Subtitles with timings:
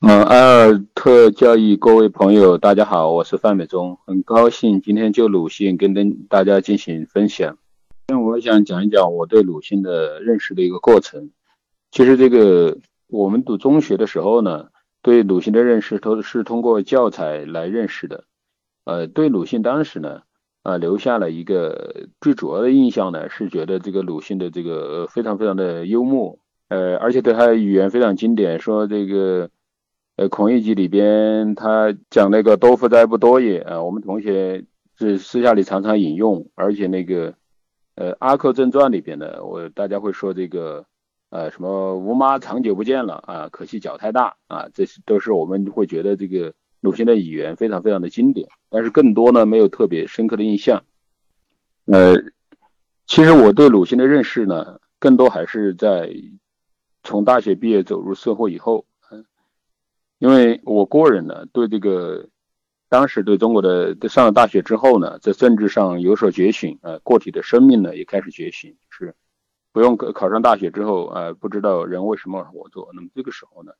[0.00, 5.94] 嗯，埃尔特教育各位朋友，大家好，我是范美忠，很高兴今天就鲁迅跟
[6.28, 7.56] 大家进行分享。
[8.08, 11.30] 那我想讲一讲我对鲁迅的认识的一个过程。
[11.90, 12.76] 其实这个
[13.08, 14.66] 我们读中学的时候呢，
[15.00, 18.24] 对鲁迅的认识都是通过教材来认识的。
[18.84, 20.20] 呃，对鲁迅当时呢，
[20.62, 26.38] 啊，留下了一个最主要的印象呢，是觉得这个鲁迅的这个非常非常的幽默，
[26.68, 29.48] 呃，而且对他的语言非常经典，说这个。
[30.16, 34.64] 呃，《孔乙己》里边他讲那个“多福哉不多也”啊，我们同学
[34.98, 37.34] 是私下里常常引用，而且那个
[37.96, 40.86] 呃《阿 Q 正传》里边的，我大家会说这个
[41.28, 50.82] 呃什么“吴妈长久不见了啊，可惜脚太大啊”，这是都是我们会觉得这个鲁迅的语言非常非常的经典，但是更多呢没有特别深刻的印象。
[51.84, 52.14] 呃，
[53.06, 56.10] 其实我对鲁迅的认识呢，更多还是在
[57.02, 58.85] 从大学毕业走入社会以后。
[60.18, 62.28] 因为我个人呢，对这个
[62.88, 69.14] 当时对中国的上了大学之后呢，在政治上有所觉醒，呃，个体的生命呢也开始觉醒，是
[69.72, 72.88] 不用考上大学之后，呃，不知道人为什么而活着。
[72.94, 73.72] 那么这个时候呢，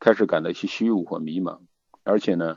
[0.00, 1.58] 开始感到一些虚无和迷茫，
[2.02, 2.56] 而且呢，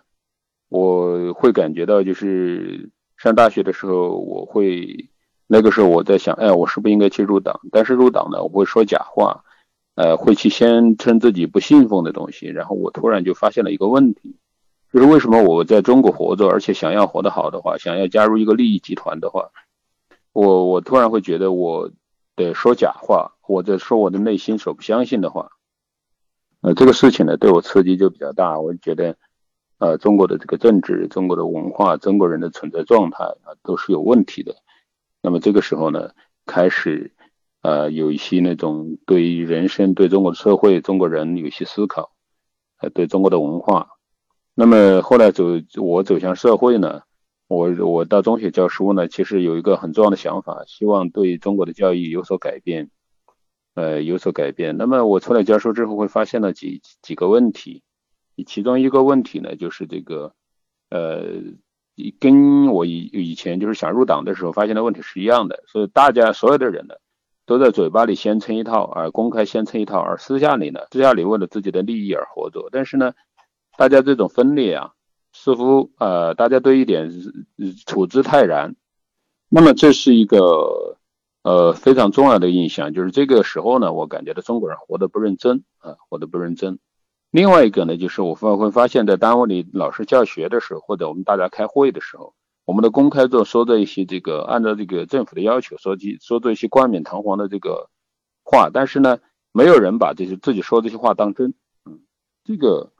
[0.69, 5.09] 我会感觉到就是上大学的时候，我会
[5.47, 7.59] 那个时候我在想，哎，我是不是应该去入党？
[7.71, 9.43] 但是入党呢，我会说假话。
[9.97, 14.35] 呃，会去宣称自己不信奉的东西，然后我突然就发现了一个问题，
[14.93, 19.49] 就是为什么我在中国活着，而且想要活得好的话，想要加入一个利益集团的话，
[20.33, 21.89] 我我突然会觉得我
[22.35, 25.49] 的说假话，我在说我的内心所不相信的话，
[26.61, 29.17] 呃，这个事情呢对我刺激就比较大，我觉得，
[29.79, 34.57] 呃，中国的这个政治、中国的文化、中国人的存在状态啊都是有问题的，
[35.23, 36.11] 那么这个时候呢
[36.45, 37.11] 开始。
[37.67, 42.13] 呃，有一些那种对于人生、对中国社会、中国人有一些思考，
[42.79, 43.89] 呃，对中国的文化。
[44.55, 45.43] 那么后来走，
[45.75, 47.01] 我走向社会呢，
[47.49, 52.89] 我我到中学教书呢，其实有一个很重要的想法，希望对中国的教育有所改变，
[53.75, 54.77] 呃，有所改变。
[54.77, 57.83] 那么我出来教书之后，会发现了几几个问题，
[58.45, 60.33] 其中一个问题呢，就是这个，
[60.89, 61.21] 呃，
[62.17, 66.95] 跟我以以前就是想入党的时候发现的问题是一样的，所以大家所有的人呢。
[67.47, 72.67] 都在嘴巴里宣称一套，而公开宣称一套，而私下里呢，私下里为了自己的利益而活着。
[72.73, 73.13] 但是呢，
[73.77, 74.91] 大家这种分裂啊，
[75.31, 77.09] 似乎呃，大家对一点
[77.85, 78.75] 处之泰然。
[79.47, 80.97] 那么这是一个
[81.41, 86.79] 呃非常重要的印象，就是这个时候呢，我感觉到中国人活得不认真啊，活得不认真。
[87.31, 92.33] 另外一个呢，就是我发会发现，在单位里老师教学的时候，或者我们大家开会的时候。
[92.67, 97.89] 我们的公开做说的一些这个，按照这个政府的要求说起说做一些冠冕堂皇的这个
[98.43, 99.19] 话，但是呢，
[99.53, 101.53] 没有人把这些自己说这些话当真，
[101.85, 102.01] 嗯，
[102.43, 102.91] 这个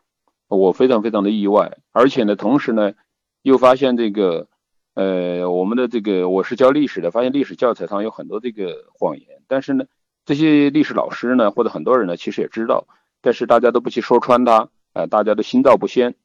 [0.47, 2.93] 我非常非常的意外，而且呢，同时呢，
[3.41, 4.47] 又发现这个，
[4.93, 9.83] 呃，我们的这个我是教历史的，发现历史教材上有很多这个谎言，但是呢，
[10.23, 12.87] 这些历史老师呢，或者很多人呢，其实也知道，
[13.21, 16.15] 但是大家都不去说穿它，呃，大家都心照不宣。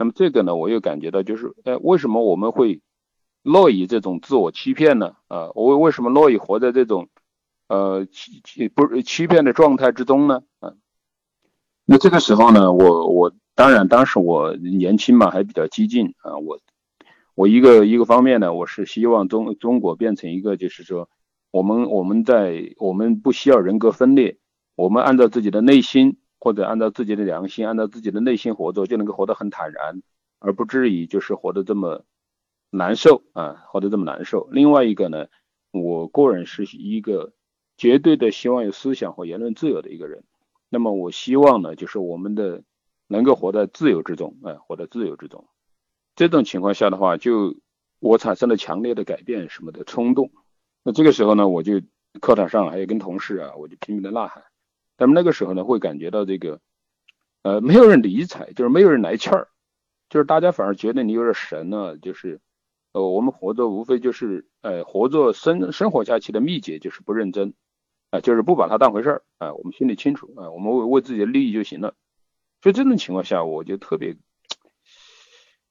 [0.00, 2.80] 那么这个呢，我又感觉到就是，哎，为什么我们会
[3.42, 5.16] 乐于这种自我欺骗呢？
[5.26, 7.08] 啊，我为什么乐于活在这种，
[7.66, 10.44] 呃，欺欺不是欺骗的状态之中呢？
[10.60, 10.74] 啊，
[11.84, 16.60] 那这个时候呢，我我当然当时我年轻嘛，还比较激进啊，我
[17.34, 21.08] 我一个一个方面呢，我是希望中中国变成一个，就是说，
[21.50, 24.38] 我们我们在我们不需要人格分裂，
[24.76, 26.18] 我们按照自己的内心。
[26.38, 30.02] 或者按照自己的良心，按照自己的内心活着，就能够活得很坦然，
[30.38, 32.04] 而不至于就是活得这么
[32.70, 34.48] 难受啊，活得这么难受。
[34.52, 35.26] 另外一个呢，
[35.72, 37.32] 我个人是一个
[37.76, 40.24] 绝对的希望有思想和言论自由的一个人。
[40.68, 42.62] 那么我希望呢，就是我们的
[43.06, 45.48] 能够活在自由之中，哎，活在自由之中。
[46.14, 47.56] 这种情况下的话，就
[48.00, 50.30] 我产生了强烈的改变什么的冲动。
[50.82, 51.80] 那这个时候呢，我就
[52.20, 54.44] 课堂上还有跟同事啊，我就拼命的呐喊。
[54.98, 56.60] 那么那个时候呢，会感觉到这个，
[57.42, 59.46] 呃，没有人理睬，就是没有人来气儿，
[60.10, 61.96] 就是大家反而觉得你有点神呢。
[61.96, 62.40] 就是，
[62.92, 67.54] 呃，我们活着无非就是，呃，活着生生活下去的秘诀就是不认真，
[68.10, 71.94] 啊，就是不把它当回事儿，啊，我们心里清楚，啊，我们为为自己的利益就行了。
[72.60, 74.16] 所以这种情况下，我就特别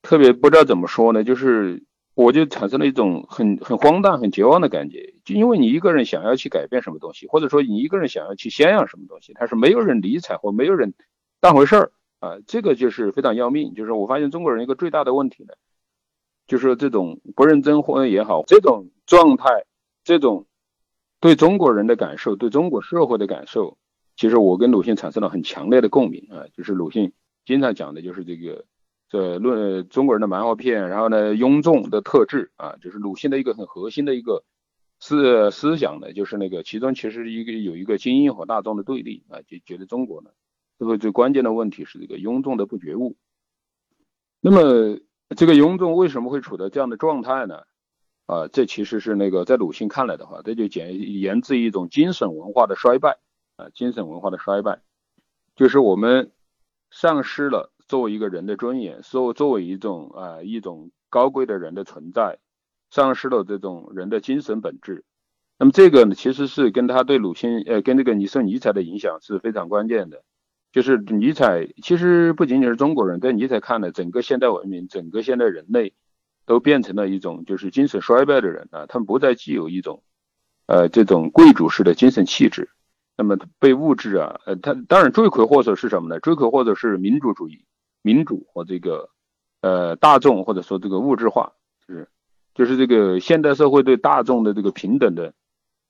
[0.01, 1.83] 特别不知道怎么说呢，就是。
[2.17, 10.95] 我就产生了一种很很荒诞、很绝望的感觉，就因为你一个人想要去改变什么东西，或者说你一个人想要去宣扬什么东西，他是没有人理睬或没有人
[11.39, 13.75] 当回事儿啊，这个就是非常要命。
[13.75, 15.53] 就是我发现中国人一个最大的问题呢，
[16.47, 19.65] 就是这种不认真或也好，这种状态，
[20.03, 20.47] 这种
[21.19, 23.77] 对中国人的感受，对中国社会的感受，
[24.15, 27.13] 其实我跟鲁迅产生了很强烈的共鸣啊，就是鲁迅
[27.45, 28.65] 经常讲的就是这个
[29.09, 34.43] 这论中国人的漫画片，然后呢庸众的特质啊，就是鲁迅的一个很核心的一个
[34.99, 40.31] 思思想呢，就是那个其中其实一个有一个精英和大众的对立啊，就觉得中国呢，
[40.77, 43.15] 这个最关键的问题是这个庸众的不觉悟。
[44.41, 44.99] 那么
[45.35, 47.63] 这个庸众为什么会处在这样的状态呢？
[48.25, 53.19] 啊，这其实是那个在鲁迅看来的话，这就简源自一种精神文化的衰败
[53.55, 54.81] 啊，精神文化的衰败，
[55.55, 56.31] 就是我们
[56.91, 62.39] 丧失了作为一个人的尊严，作作为一种啊一种高贵的人的存在，
[62.91, 65.03] 丧失了这种人的精神本质。
[65.59, 70.23] 那么这个呢，其实是跟他对鲁迅呃跟这个你受尼采的影响是非常关键的。
[70.71, 75.93] 就是尼采其实不仅仅是中国人，在尼采看来，整个现代文明，整个现代人类。
[76.45, 80.01] 都变成了一种就是精神衰败的人啊，他们不再具有一种，
[80.65, 82.69] 呃，这种贵族式的精神气质，
[83.17, 86.21] 那么被物质啊，呃，他当然罪魁祸首是什么呢？
[86.21, 87.65] 罪魁祸首是民主主义、
[88.07, 89.09] 民主和这个，
[89.59, 91.51] 呃，大众或者说这个物质化，
[91.85, 92.07] 就是
[92.55, 95.33] 就是这个现代社会对大众的这个平等的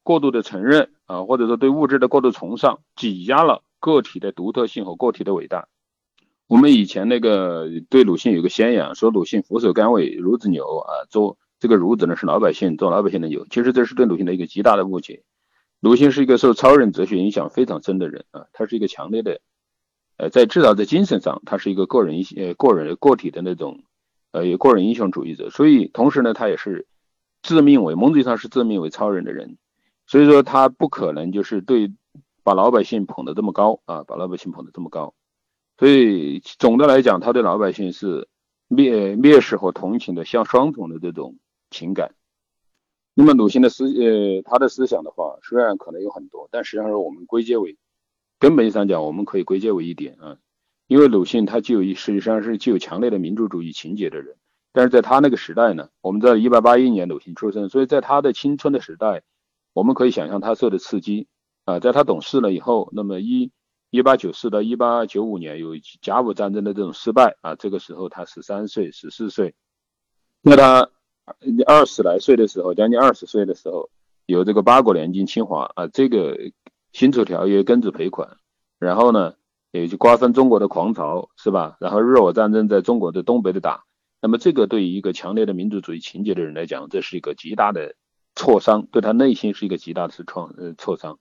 [0.02, 5.68] 过度的承认啊，或者说对物质的过度崇尚，挤压了个体的独特性和个体的伟大。
[6.48, 13.46] 我们以前那个对鲁迅有个宣扬，说鲁迅俯首甘为孺子牛啊，做这个孺子呢是老百姓，做老百姓的牛。
[13.52, 15.22] 其实这是对鲁迅的一个极大的误解。
[15.82, 19.40] 鲁迅是一个受超人哲学影响非常深的人啊，他是一个强烈的，
[20.18, 23.84] 呃，在至少在精神上，他是一个个人呃个人个体的那种
[24.32, 25.50] 呃个人英雄主义者。
[25.50, 26.88] 所以同时呢，他也是
[27.42, 29.58] 自命为某种意义上是自命为超人的人。
[30.08, 31.92] 所以说他不可能就是对
[32.44, 35.14] 把老百姓捧得这么高啊，把老百姓捧得这么高。
[35.78, 38.28] 所以总的来讲，他对老百姓是
[38.70, 41.36] 蔑蔑视和同情的，像双重的这种
[41.70, 42.16] 情感。
[43.14, 47.78] 那么鲁迅的思呃，他的思想的话，虽然可能有很多，但实际上是我们归结为
[48.40, 50.38] 根本上讲，我们可以归结为一点啊，
[50.88, 54.36] 因为鲁迅他具有实际上是具有强烈的民主主义情节的人，
[54.74, 59.24] 但是在他那个时代呢，我们知道一八八一年鲁迅出生，所以在他的青春的时代，
[59.74, 61.28] 我们可以想象他受的刺激
[61.66, 63.52] 啊，在他懂事了以后，那么一。
[63.90, 65.70] 一八九四到一八九五年有
[66.02, 69.56] 甲午战争的这种失败啊，这个时候他十三岁、十四岁。
[70.42, 70.90] 那他
[71.66, 73.90] 二十来岁的时候，将近二十岁的时候，
[74.26, 76.38] 有这个八国联军侵华啊，这个
[76.98, 78.38] 辛丑条约庚子赔款，
[78.80, 79.36] 然后呢，
[79.72, 81.78] 也就瓜分中国的狂潮是吧？
[81.80, 83.84] 然后日俄战争在中国的东北的打，
[84.20, 87.94] 那么这个对于一个强烈的民族主义情节的人来讲，这是一个极大的
[88.36, 91.20] 挫伤，对他内心是一个极大的创呃挫伤。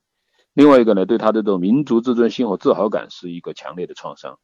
[0.54, 4.38] 另外一个呢，对他这种民族自尊心和自豪感是一个强烈的创伤。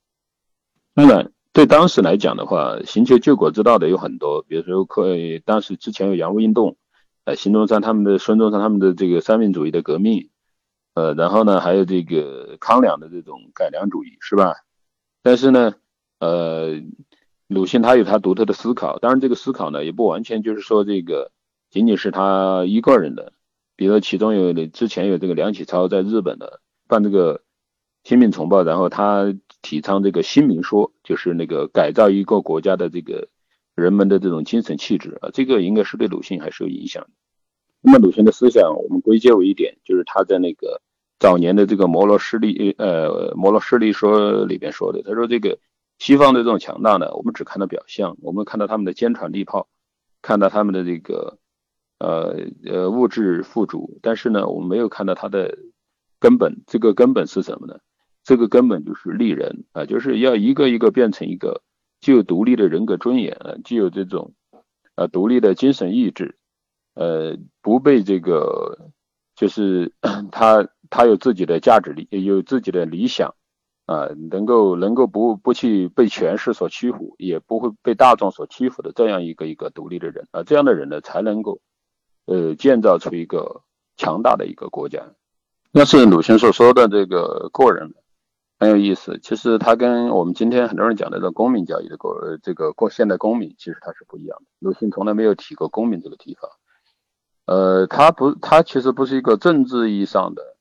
[0.93, 6.77] 当然，对当时来讲的话，寻求救国之道的有很多，比如说可以当时之前有洋务运动，
[7.25, 10.29] 呃，孙中山他们的孙中山他们的这个三民主义的革命，
[10.95, 14.55] 呃，然后呢还有这个康梁的这种改良主义，是吧？
[15.23, 15.75] 但是呢，
[16.19, 16.83] 呃，
[17.47, 21.31] 鲁迅他有他独特的思考，当然这个思考呢也不完全就是说这个
[21.71, 23.33] 仅仅是他一个人的。
[23.75, 27.43] 比如其中有之前有这个梁启超在日本的办这个
[28.05, 33.29] 新民丛报，然后他提倡这个新民说，就是那个改造一个国家的这个
[33.75, 37.11] 人们的这种精神气质啊，这个应该是对鲁迅还是有影响的。
[37.83, 40.81] 那么鲁迅的思想，我们归结为一点，就是他在那个
[41.19, 45.59] 早年的这个摩罗势力呃摩罗势力说里边说的，他说这个
[45.99, 49.69] 西方的这种强大呢，我们只看到表象，我们看到他们的坚船利炮，
[50.23, 51.39] 看到他们的这个。
[52.05, 55.57] 呃呃，物质富足，但是呢，我们没有看到它的
[56.19, 56.65] 根本。
[56.67, 57.79] 这个根本是什么呢？
[58.25, 61.63] 这个根本就是立人啊，就是要一个一个变成一个
[62.01, 64.35] 具有独立的人格尊严啊，具有这种
[64.97, 66.35] 呃独立的精神意志，
[66.95, 68.91] 呃，不被这个
[69.35, 69.93] 就是
[70.33, 73.35] 他他有自己的价值理，有自己的理想
[73.87, 81.61] 啊，能够能够不不去被权势所屈服，也不会被大众所欺负的这样一个一个独立的人啊，这样的人呢，才能够。
[82.25, 83.63] 呃，建造出一个
[83.97, 85.03] 强大的一个国家，
[85.73, 87.93] 那是鲁迅所说的这个个人
[88.61, 89.19] 很有意思。
[89.21, 94.45] 其实他跟我们今天很多人讲的这个公民教育的过这个过现代公民，其实他是不一样的。
[94.61, 96.49] 鲁迅从来没有提过公民这个地方。
[97.47, 100.57] 呃，他不，他其实不是一个政治意义上的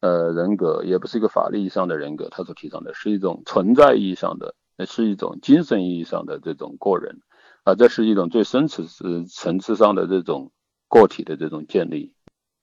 [0.00, 2.28] 呃人格，也不是一个法律意义上的人格。
[2.30, 4.54] 他所提倡的是一种存在意义上的，
[4.86, 7.20] 是一种精神意义上的这种个人
[7.64, 10.50] 啊，这是一种最深层次层次上的这种。
[10.86, 12.12] 个体的这种建立，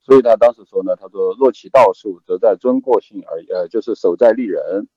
[0.00, 4.88] 所以他当时说呢，他说若其道术，则在尊个性而呃，就是守在立人，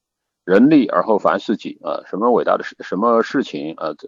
[0.45, 4.07] 人立而后凡事己啊，什么伟大的事，什么事情啊，这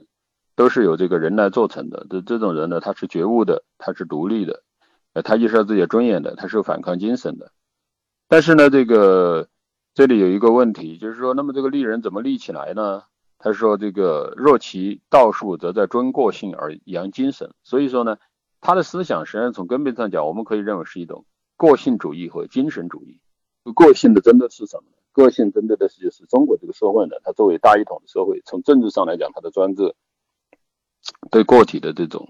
[0.57, 2.05] 都是由这个人来做成的。
[2.09, 4.63] 这这种人呢，他是觉悟的，他是独立的，
[5.13, 7.53] 呃，他意识到自己的尊严的，他是有反抗精神的。
[8.27, 9.47] 但是呢，这个
[9.93, 13.03] 这里有一个问题，就是说，那么这个立人怎么立起来呢？
[13.39, 18.17] 他说：“这个若其道术，则在尊过性而扬精神。”所以说呢，
[18.61, 21.23] 他的思想实际上从根本上讲，我们可以认为是一种
[21.55, 23.21] 个性主义和精神主义。
[23.75, 24.97] 个性的针对是什么呢？
[25.13, 29.93] 个性针对的是就是中国这个社会呢，它作为大一统的社会，从政治上来讲，它的专制
[31.31, 32.27] 对个体的这种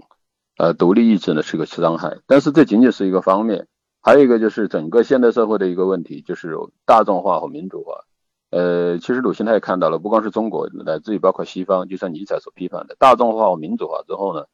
[0.57, 2.17] 呃独立意志呢是个伤害。
[2.27, 3.67] 但是这仅仅是一个方面，
[4.01, 6.55] 还有一个就是整个现代社会的一个问题，就是
[6.85, 8.05] 大众化和民主化。
[8.49, 14.45] 呃，其实鲁迅他也看到了，不光是中国，乃至于包括西方，就像尼采所批判的，大众化和民主化之后呢，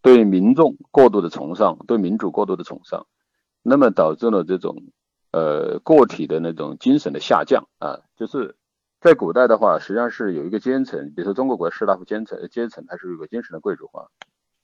[0.00, 3.06] 对民众过度的崇尚，对民主过度的崇尚，
[3.62, 4.82] 那么导致了这种
[5.32, 8.00] 呃个体的那种精神的下降啊。
[8.16, 8.56] 就是
[9.02, 14.06] 在古代的话，实际上是有一个阶层，比如说中国国士大夫阶层，阶层它是有个精神的贵族化。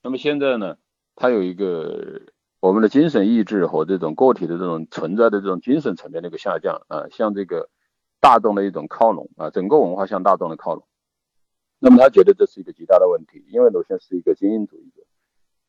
[0.01, 0.77] 那么现在呢，
[1.15, 2.21] 它有一个
[2.61, 7.69] 我们的精神意志和这种个体的这种存在的这种精神层面的一个下降啊，像这个。
[8.21, 10.85] 大众的一种靠拢啊，整个文化向大众的靠拢。
[11.79, 15.01] 那么他觉得这是一个极大的问题，因为鲁迅是一个精英主义者。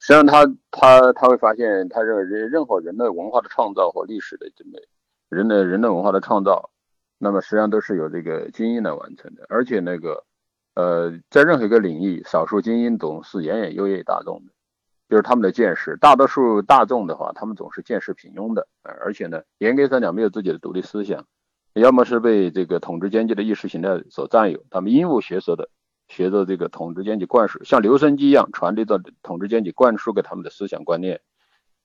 [0.01, 4.81] 实际上，他他他会发现，他认为任任何人类文化的创造和历史的这么
[5.29, 6.71] 人的人类文化的创造，
[7.23, 9.45] 那么实际上都是由这个精英来完成的。
[9.51, 10.25] 而且那个
[10.75, 14.53] 呃，在任何一个领域，少数精英总是远远优于大众的，
[15.09, 15.97] 就是他们的见识。
[16.01, 21.27] 大多数大众的话，他们总是见识平庸的，而且呢，严格上讲没有自己的独立思想。
[21.75, 25.69] 要么是被这个统治阶级的意识形态所占有，他们鹦鹉学舌的
[26.09, 31.21] 学着这个统治阶级灌输，像留声机一样传递到统治阶级灌输给他们的思想观念，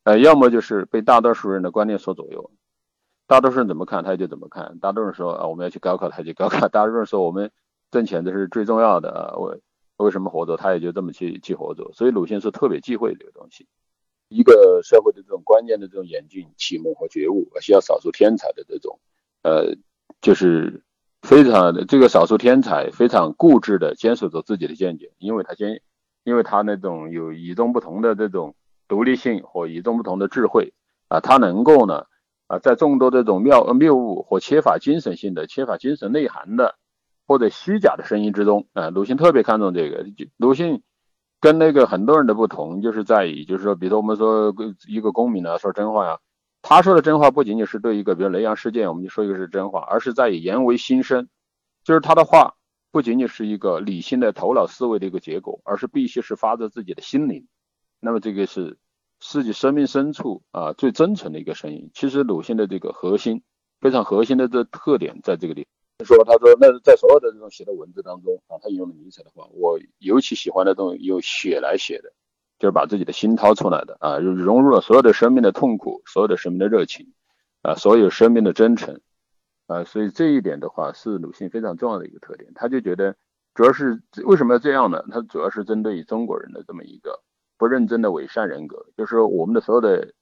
[0.03, 2.49] 呃，要么就是被大多数人的观念所左右，
[3.27, 7.51] 大多数人怎么看他就怎么看，大多数人说啊我们要去高考他就高考，大多数人说我们
[7.91, 9.57] 挣钱这是最重要的啊，我
[9.97, 13.65] 为什么活着他也就这么去去活着，所以鲁迅是特别忌讳这个东西，
[14.27, 18.99] 一个社会的这种观念的这种演进、启蒙和觉悟，需要少数天才的这种。
[19.43, 19.75] 呃，
[20.21, 20.83] 就是
[21.21, 25.81] 非常的这个少数天才，非常固执的坚守着自己的见解，因为他坚，
[26.23, 28.55] 因为他那种有与众不同的这种
[28.87, 30.73] 独立性和与众不同的智慧
[31.07, 32.05] 啊，他能够呢
[32.47, 36.75] 啊，在众多这种谬谬误或缺乏精神性的、缺乏精神内涵的
[37.27, 40.05] 或者虚假的声音之中啊，鲁迅特别看重这个。
[40.37, 40.83] 鲁迅
[41.39, 44.53] 跟那个很多人的不同，就是在于，就是说，比如说我们说
[44.87, 46.19] 一个公民啊，说真话呀。
[46.61, 51.27] 他说的真话不仅仅是对一个，比如雷洋事件，我们就说一个是真话，而是在于言为心声，
[51.83, 52.55] 就是他的话
[52.91, 57.47] 不仅仅是一个理性的头脑思维的一个结果，而是必须是发自自己的心灵。
[57.99, 58.77] 那么这个是
[59.27, 61.89] 自己生命深处啊最真诚的一个声音。
[61.93, 63.41] 其实鲁迅的这个核心，
[63.81, 65.67] 非常核心的这特点在这个里。
[66.03, 72.13] 说他说那在所有的这种写的文字当中啊，他引用了尼采的话，我尤其喜欢那种用血来写的。
[72.57, 77.11] 就是把自己的心掏出来的啊，融入了所有的生命的痛苦，所有的生命的热情，
[77.61, 79.01] 啊，所有生命的真诚，
[79.67, 82.53] 啊，所以这一点的话是鲁迅非常重要的一个特点。
[82.55, 83.17] 他就觉得，
[83.55, 85.03] 主要是为什么要这样呢？
[85.11, 87.21] 他主要是针对于中国人的这么一个
[87.57, 90.13] 不认真的伪善人格，就是我们的所有的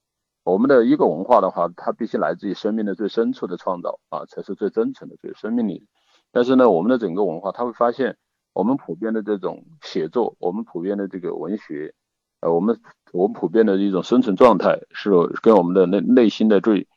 [0.43, 5.87] 我们的一个文化的话，它必须来自于生命的最深处的创造啊，才是最真诚的、最生命力。
[6.31, 8.17] 但是呢，我们的整个文化，他会发现
[8.53, 11.93] 我们普遍的这种写作，我们普遍的这个文学。
[12.41, 12.81] 呃，我们
[13.13, 15.11] 我们普遍的一种生存状态是
[15.41, 16.87] 跟我们的内内心的最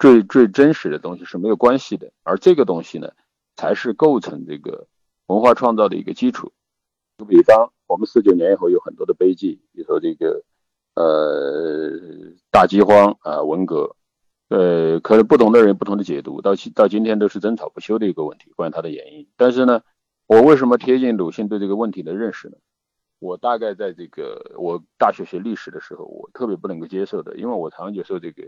[0.00, 3.12] 最最真实的东西是没有关系的，而这个东西呢，
[3.54, 4.88] 才是构成这个
[5.26, 6.52] 文化创造的一个基础。
[7.18, 10.42] 就比方，我们四九年以后有很多的悲剧，比如说这个
[10.94, 11.92] 呃
[12.50, 13.96] 大饥荒啊，文革，
[14.48, 19.28] 呃，可能不同的人不同的解读，到到今天都是争吵不休的一个问题，关于它的原因。
[19.36, 19.82] 但是呢，
[20.26, 22.56] 我为什么贴近鲁迅对这个问题的认识呢？
[23.18, 28.42] 我大概在这个我大学学历史的时候，我特别不能够接受的，因为我长久受这个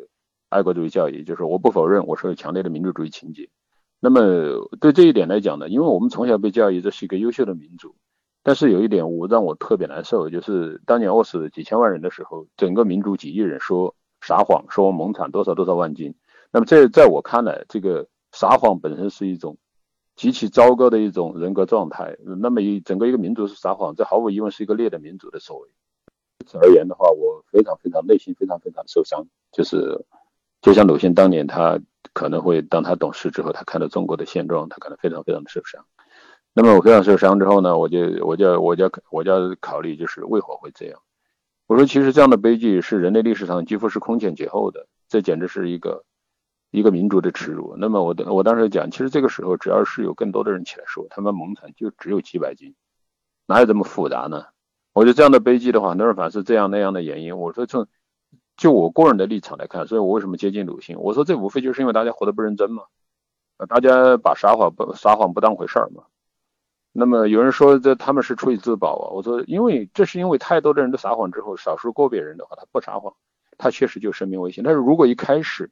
[0.51, 3.49] 爱国主义教育，就是我不否认我是有强烈的民主主义情节。
[3.99, 7.97] 那么对这一点来讲呢，因为我们从小被教育这是一个优秀的民族，
[8.43, 16.15] 但是有一点我让我特别难受，就是当年饿死几千万人的时候，整个民族几亿人说撒谎，说亩产多少多少万斤。
[16.51, 19.57] 那么这在我看来，这个撒谎本身是一种。
[20.17, 22.17] 极其糟糕的一种人格状态。
[22.41, 25.69] 那么一整个一个民族是撒谎，这毫无疑问是一个劣等民族的所为。
[26.45, 29.25] 此而言的话，我非常非常内心非常非常受伤。
[29.53, 30.05] 就是
[30.61, 31.79] 就像鲁迅当年，他
[32.15, 35.85] 可能会当他懂事之后，他看到中国的现状，他可能非常非常的受伤。
[36.59, 41.01] 那么我非常受伤之后呢，我就我就我就我就考虑，就是为何会这样？
[41.69, 46.05] 我说，其实这样的悲剧是人类历史上几乎是空前绝后的，这简直是一个。
[46.71, 47.77] 一个民族的耻辱。
[47.79, 52.75] 那么我的我当时讲，其实这个时候只要是有更多的人起来说，他们亩产就只有几百斤，
[53.47, 54.45] 哪有这么复杂呢？
[54.93, 57.39] 我觉得这样的悲剧的话，很多人反是这样那样的原因。
[57.39, 57.87] 我说从
[58.59, 60.99] 就我个人的立场来看，所以我为什么接近鲁迅？
[60.99, 62.83] 我说这无非就是因为大家活得不认真嘛。
[63.67, 66.03] 大家把撒谎不撒谎不当回事儿嘛。
[66.99, 73.15] 那么有人说这他们是出于自保啊，我说因为这是因为太多的人都撒谎之后，少数个别人的话他不撒谎，
[73.57, 74.65] 他确实就生命危险。
[74.65, 75.71] 但是如果一开始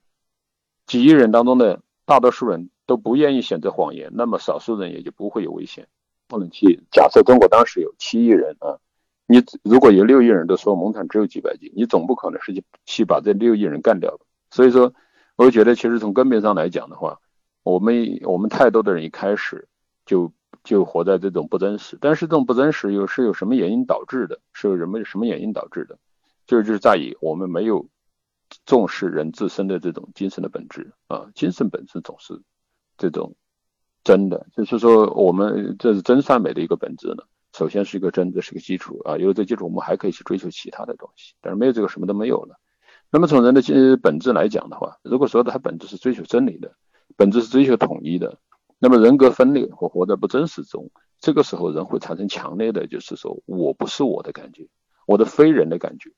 [0.86, 5.88] 几亿人当中的大多数人都不愿意选择谎言，那么少数人也就不会有危险。
[6.28, 8.78] 不能去假设中国当时有七亿人啊，
[9.26, 14.16] 你如果有六亿人都说蒙坦只有几百斤，你总不可能是去去把这六亿人干掉
[14.50, 14.94] 所以说，
[15.34, 17.18] 我觉得其实从根本上来讲的话，
[17.64, 19.66] 我们我们太多的人一开始
[20.04, 20.32] 就
[20.64, 24.40] 就活在这种不真实，但是这种不真实又是有什么原因导致的？
[24.52, 25.98] 是有什么什么原因导致的？
[26.46, 27.88] 就是就是在于我们没有
[28.64, 32.40] 重视人自身的这种精神的本质啊，精神本身总是
[32.96, 33.34] 这种。
[34.04, 37.24] 真的就是说，我们这是真善美的一个本质呢。
[37.52, 39.16] 首先是一个真，这是个基础啊。
[39.16, 41.34] 有了这基础，我们还可以去追求其他的东西。
[41.40, 42.56] 但是没有这个，什么都没有了。
[43.10, 46.76] 那么从人的本质来讲的话，如果说它本质是追求真理的，
[47.16, 48.38] 本质是追求统一的，
[48.78, 54.68] 那么人格分裂或活在不真实中，这个时候人会产生强烈的，就是说我不是我的感觉，
[55.06, 56.12] 我的非人的感觉。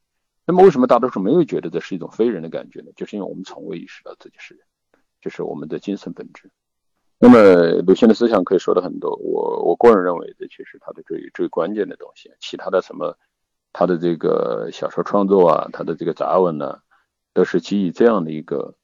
[0.45, 2.91] 那么为什么大多数没有觉得这是一种非人的感觉呢？
[2.97, 4.65] 就是因为我们从未意识到自己是人，
[5.21, 6.51] 就是我们的精神本质。
[7.21, 13.19] 那么鲁迅的思想可以说的很多，我我个人认为这其实他的最最关键的东西，其他的什么，
[13.73, 16.79] 他的这个小说创作啊，他的这个杂文呢，
[17.35, 18.75] 都是基于这样的一个，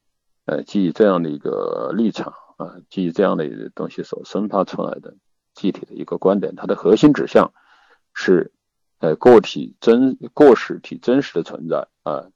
[0.45, 5.15] 呃，基于这样的一个立场啊，基于这样的东西所生发出来的
[5.53, 7.53] 具体的一个观点，它的核心指向
[8.13, 8.53] 是，
[8.99, 12.27] 呃，个体真个实体真实的存在啊。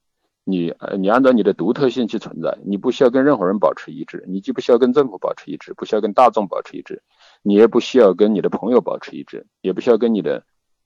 [0.45, 7.03] 你呃，你按照你的独特性去存在，你不需要跟任何人保持一致，你既不需要跟政府保持一致，不需要跟大众保持一致，
[7.43, 10.43] 你也不需要跟你的朋友保持一致，也不需要跟你的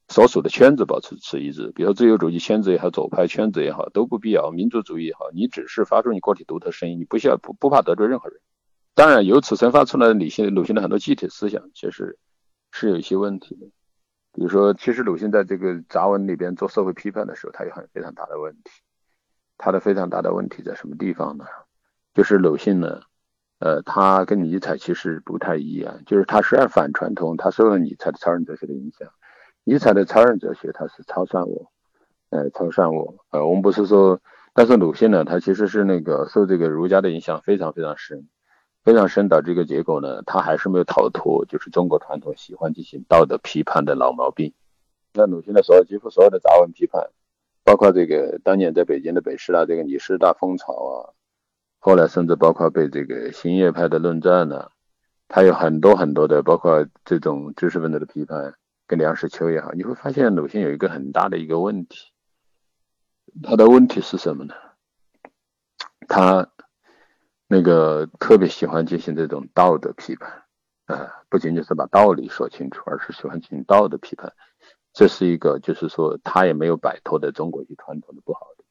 [0.10, 8.42] 所属的圈子保持持一致，比如自由主义圈子也好，左派圈子也好，都不必要，民族主义也好，你只是发出你个体独特声音，你不需要不不怕得罪任何人。
[8.96, 12.18] 当然，由此生发出来的鲁迅鲁迅的很多具体思想，其实
[12.72, 13.66] 是有一些问题的，
[14.34, 18.72] 比如说，其实鲁迅在这个杂文里边做社会批判的时候，他有很非常大的问题。
[19.58, 21.46] 他的非常大的问题在什么地方呢？
[22.14, 23.02] 就是鲁迅呢，
[23.60, 29.08] 呃，他跟尼采其实不太一样，就是他是按反传统，他受了尼采的超人哲学的影响。
[29.64, 31.72] 尼采的超人哲学，他是超善我，
[32.30, 33.16] 呃，超善我。
[33.32, 34.20] 呃，我们不是说，
[34.54, 38.28] 但是鲁迅呢，他其实是那个受这个儒家的影响非常非常深，
[38.84, 44.54] 非常深导致一个结果呢，他还是没有逃脱，就是中国传统喜欢进行道德批判的老毛病。
[45.14, 47.10] 那鲁迅的所有几乎所有的杂文批判。
[47.66, 51.16] 包括这个当年在北京的北师大这个李师大风潮啊，
[51.80, 54.70] 后来甚至包括被这个新业派的论战呢，
[55.30, 58.54] 他有很多很多的，包括这种知识分子的批判，
[58.86, 62.12] 跟梁实秋也好，你会发现鲁迅有一个很大的一个问题，
[63.42, 64.54] 他的问题是什么呢？
[66.10, 66.50] 他
[67.54, 70.44] 那个特别喜欢进行这种道德批判，
[70.88, 74.34] 啊，不仅仅是把道理说清楚，而是喜欢进行道德批判。
[74.92, 78.64] 这是一个，就是说，他也没有摆脱的中国籍传统的不好的，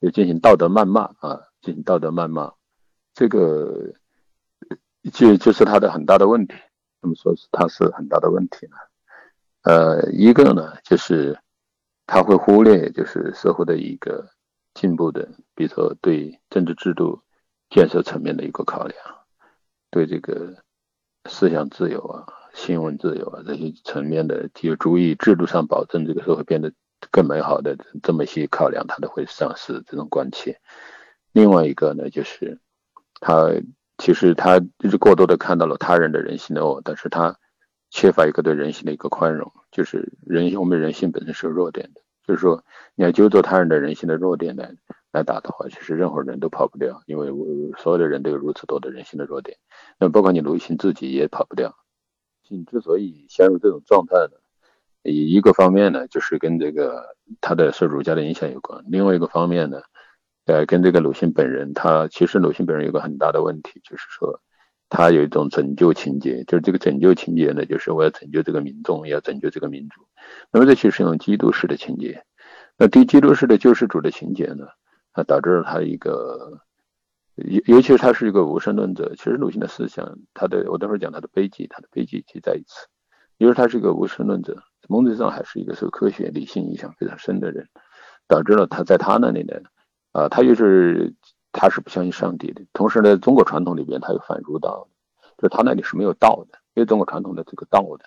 [0.00, 2.52] 就进行道德谩骂啊，进行道德谩骂，
[3.14, 3.92] 这个
[5.12, 6.54] 就就是他的很大的问题。
[7.00, 8.76] 那么说是他是很大的问题呢？
[9.62, 11.36] 呃，一个呢，就是
[12.06, 14.30] 他会忽略，就是社会的一个
[14.72, 17.20] 进步的，比如说对政治制度
[17.72, 18.98] 建设层面的一个考量，
[19.90, 20.54] 对这个
[21.24, 22.26] 思想自由啊。
[22.52, 26.70] 新闻自由啊，这些层面的，就注意制度上保证这个社会变得
[27.10, 30.60] 更美好的这么一些考量，他都会丧失这种关切。
[31.32, 32.60] 另外一个呢，就是
[33.20, 33.48] 他
[33.96, 37.34] 其实他就是过多的看到了他人的人性的恶，但是他
[37.88, 39.50] 缺乏一个对人性的一个宽容。
[39.70, 42.62] 就是人性，我们人性本身是有弱点的，就是说
[42.94, 44.70] 你要揪着他人的人性的弱点来
[45.12, 47.28] 来打的话，其实任何人都跑不掉，因为
[47.78, 49.58] 所有的人都有如此多的人性的弱点，
[49.98, 51.76] 那包括你鲁迅自己也跑不掉。
[52.48, 59.80] 你之所以陷入这种状态呢，一个方面呢，就是跟这个他的受儒家的影响有关；另外一个方面呢，
[60.46, 64.40] 呃，跟这个鲁迅本人，他其实鲁迅本人有个很大的问题，就是说
[64.88, 70.02] 他有一种拯救情节，就是这个拯救情节呢，就是我要拯救这个民众，要拯救这个民族。
[70.50, 72.22] 那么这其实是一种基督式的情节。
[72.76, 74.66] 那对基督式的救世主的情节呢，
[75.12, 76.60] 它导致了他一个。
[77.36, 82.86] 尤尤其是他是一个无神论者，其实鲁迅的思想，他的我等会儿讲他的悲剧，他的悲剧就在于此，
[83.38, 87.66] 因为他是一个无神论者，蒙子上还是一个受科学理性影响非常深的人，
[88.28, 89.54] 导致了他在他那里呢，
[90.12, 91.14] 啊，他又是
[91.52, 94.86] 他是不相信上帝的，同时呢，中国传统里边他又反儒道，
[95.38, 98.04] 就他那里是没有道的，没有中国传统的这个道的，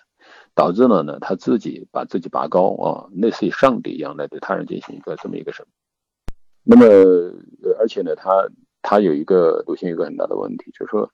[0.54, 5.68] 导致了呢他自己把自己拔高啊，类似于上帝一样来对他人进行一个这么一个什么，
[6.66, 6.84] 那么
[7.78, 8.48] 而且呢他。
[8.88, 11.10] 他有一个鲁迅有一个很大的问题，就是说，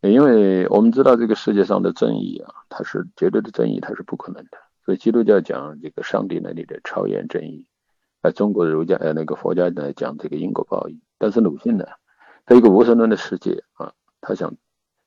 [0.00, 4.58] 因为我们知道这个世界上的正义啊，它是绝对的正义，它是不可能的。
[4.84, 7.64] 所以基督教讲这个上帝那里的超验正义，
[8.22, 11.00] 而中国儒家呃那个佛家呢讲这个因果报应。
[11.16, 11.86] 但是鲁迅呢，
[12.44, 14.52] 在一个无神论的世界啊，他想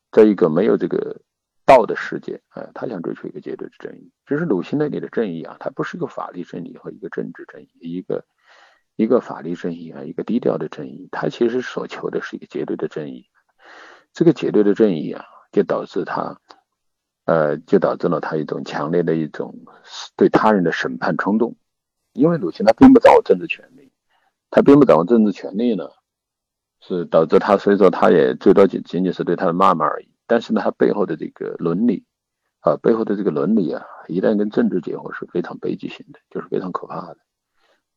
[0.10, 1.20] 在一个没有这个
[1.66, 4.10] 道的世界啊，他想追求一个绝对的正义。
[4.26, 8.24] 就是鲁迅那里的正义啊，它不是一个法律正义和一个政治正义，一个
[8.96, 13.28] 一个法律正义啊，一个低调的正义，他其实所求的是一个绝对的正义。
[14.14, 16.40] 这个绝对的正义啊，就导致他，
[17.26, 19.56] 呃，就导致了他一种强烈的一种
[20.16, 21.56] 对他人的审判冲动。
[22.14, 23.92] 因为鲁迅他并不掌握政治权利，
[24.52, 25.90] 他并不掌握政治权利呢，
[26.80, 30.10] 是导致他，所以说他也最多仅仅仅是对他的骂骂而已。
[30.28, 32.06] 但是呢，他背后的这个伦理
[32.60, 37.18] 啊，背后的这个伦理啊，一旦跟政治结合，是非常悲剧性的，就是非常可怕的。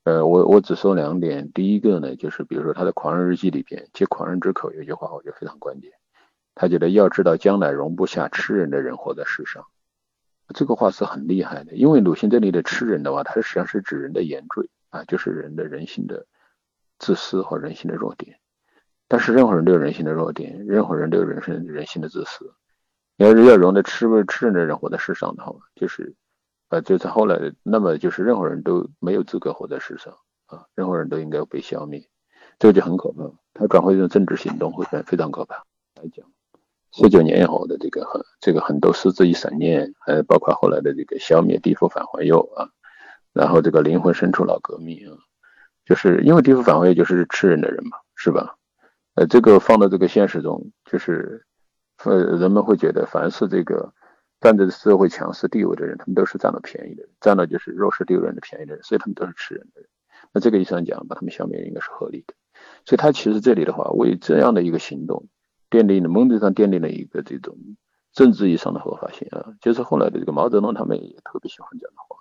[0.06, 5.90] 呃，我我只说两点，第一个呢，就是比如说他的《狂人日记》里边，借狂人之口有句话，我觉得非常关键。
[6.54, 9.66] 他觉得要知道将来容不下吃人的人活在世上，
[10.54, 11.72] 这个话是很厉害的。
[11.72, 16.24] 因为鲁迅这里的吃人的话，它实际上是指人的原罪啊，就是人的人性的
[17.00, 18.38] 自私和人性的弱点。
[19.08, 22.54] 但是任何人都有人性的弱点，任何人都有人生人性的自私。
[23.16, 26.14] 你要是要容得吃不吃人的人活在世上的话，就是
[26.80, 30.14] 就是后来，那么就是任何人都没有资格活在世上
[30.46, 32.08] 啊，任何人都应该被消灭，
[32.58, 33.30] 这个就很可怕。
[33.54, 35.64] 他转化成政治行动会非常可怕
[36.00, 36.26] 来讲。
[36.92, 42.68] 四九年以后的这个很这个很多狮子一闪念，还包括后来的这个消灭地府反怀右啊，
[43.32, 45.18] 然后这个灵魂深处老革命啊，
[45.84, 48.56] 就是因为地府反怀右就是吃人的人嘛，是吧？
[49.14, 51.46] 呃，这个放到这个现实中，就是
[52.04, 53.92] 呃人们会觉得凡是这个
[54.40, 59.90] 占着社会强势地位的人，他们都是占了便宜的人，占了就是弱势丢人的便宜的人，所以他们都是吃人的人。
[60.32, 62.34] 那这个意义上讲，把他们消灭应该是合理的。
[62.84, 65.28] 所以他其实这里的话，为这样的一个行动。
[65.68, 67.58] 奠定了蒙德上奠定了一个这种
[68.12, 72.16] 政治意义上的合法性啊，就是后来的这个毛泽东他们也特别喜欢讲的话，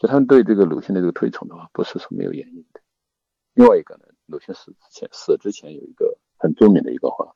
[0.00, 2.80] 就他们对这个鲁迅的这个推崇的话，不是说没有原因的。
[3.54, 7.32] 另外一个呢，鲁迅死之前死之前有一个很著名的一个话，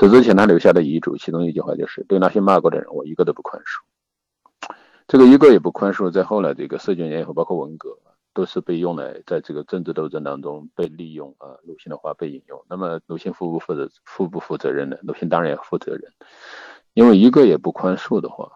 [0.00, 4.74] 死之前他留下的遗嘱，其中一句话就是对那些骂过的人，我一个都不宽恕。
[5.06, 7.96] 这个一个也不宽恕，在后来这个四九年以后，包括文革。
[8.32, 11.58] 都是被用来在这个政治斗争当中被利用啊。
[11.64, 14.96] 鲁迅的话被引用，那么鲁迅负不负责负不负责任呢？
[15.02, 16.12] 鲁迅当然也负责任，
[16.94, 18.52] 因为一个也不宽恕的话，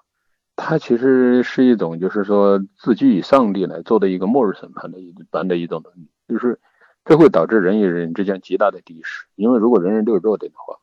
[0.55, 6.61] 他其实是一种就是说自居以上帝来做的一个末日审判的一般的一种能力，就是
[7.05, 9.27] 这会导致人与人之间极大的敌视。
[9.35, 10.79] 因为如果人人都有弱点的话，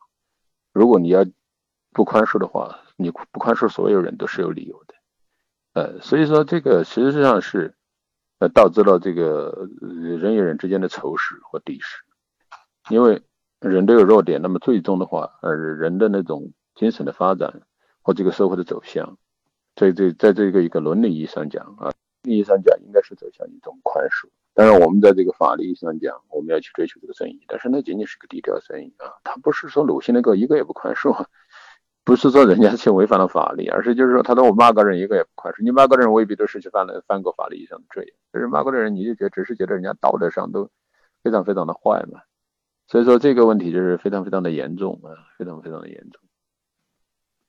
[0.74, 1.26] 如果你要
[1.92, 4.96] 不宽恕的话，你不宽恕所有人都是有理由的。
[5.74, 7.76] 呃，所以说这个实际上是。
[8.40, 9.70] 呃，导致了这个
[10.18, 12.04] 人与人之间的仇视或敌视，
[12.90, 13.22] 因为
[13.60, 17.62] 人都有弱点，那么最终的话，呃，人的那种精神的发展
[18.02, 19.20] 和这个社会的走向，
[19.76, 24.28] 在这在这个一个伦理意义上讲啊，意义上讲应该是走向一种宽恕。
[24.62, 31.26] 当然，我们在这个法律意义上讲，我们要去追求这个正义，但是那仅仅是个低调正义啊，他不是说鲁迅那个一个也不宽恕。
[32.04, 40.70] 不是说人家去违反了法律，而是就是说，他说我骂个人一个也不宽恕，你骂个人未必都是去犯了犯过法律意义上的罪，就是骂过的人，你就觉得只是觉得人家道德上都
[41.24, 42.22] 非常非常的坏嘛，
[42.88, 46.22] 所以说这个问题就是非常非常的严重啊，非常非常的严重。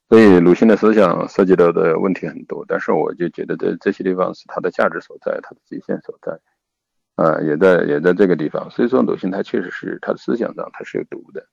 [0.09, 6.39] 所以鲁迅的思想涉及到的问题很多，但是我就觉得这这些地方是他的价值所在，他的极限所在，
[7.15, 8.69] 啊，也在也在这个地方。
[8.71, 11.47] 所以说鲁迅他确实是他的思想上他是有毒的。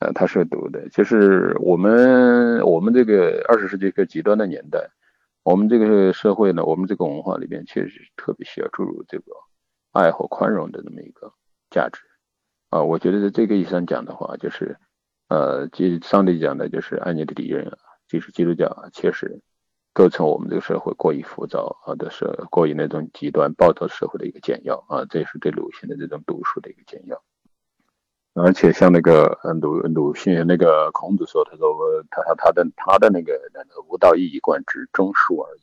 [0.00, 4.88] 呃，他是读的，就是我们我们这个二十世纪一个极端的年代，
[5.42, 9.24] 我们这个社会呢，我们这个文化里边确实特别需要注入这个
[9.90, 11.32] 爱和宽容的这么一个
[11.68, 12.00] 价值
[12.70, 12.80] 啊。
[12.80, 14.76] 我觉得在这个意义上讲的话，就是
[15.26, 19.40] 呃，即上帝讲的就是爱你的敌人啊，就是基督教啊，确实
[19.98, 27.20] 构成我们这个社会过于浮躁啊的是过于那种极端暴躁社会的一个简要啊，这也是对鲁迅的这种读书的一个简要。
[28.34, 31.74] 而且像那个鲁鲁迅那个孔子说，他说
[32.12, 35.62] 他他他的他的那个那个无道一以贯之，忠恕而已。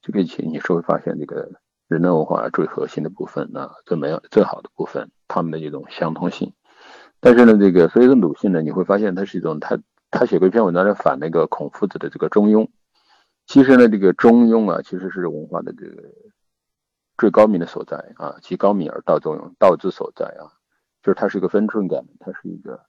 [0.00, 1.50] 这个其你是会发现这个
[1.88, 6.52] 人类文化最核心的部分啊，最没有最好的部分，他们的一种相通性。
[7.18, 9.76] 但是呢，这个所以说鲁迅呢，你会发现他是一种他
[10.12, 12.68] 他写过一篇文章来反那个孔夫子的这个中庸。
[13.46, 16.12] 其实呢，这个中庸啊，其实是文化的这个
[17.16, 20.52] 最高明的所在啊，其高明而道中庸，道之所在啊。
[21.02, 22.84] 就是它是一个分寸感，它是一个，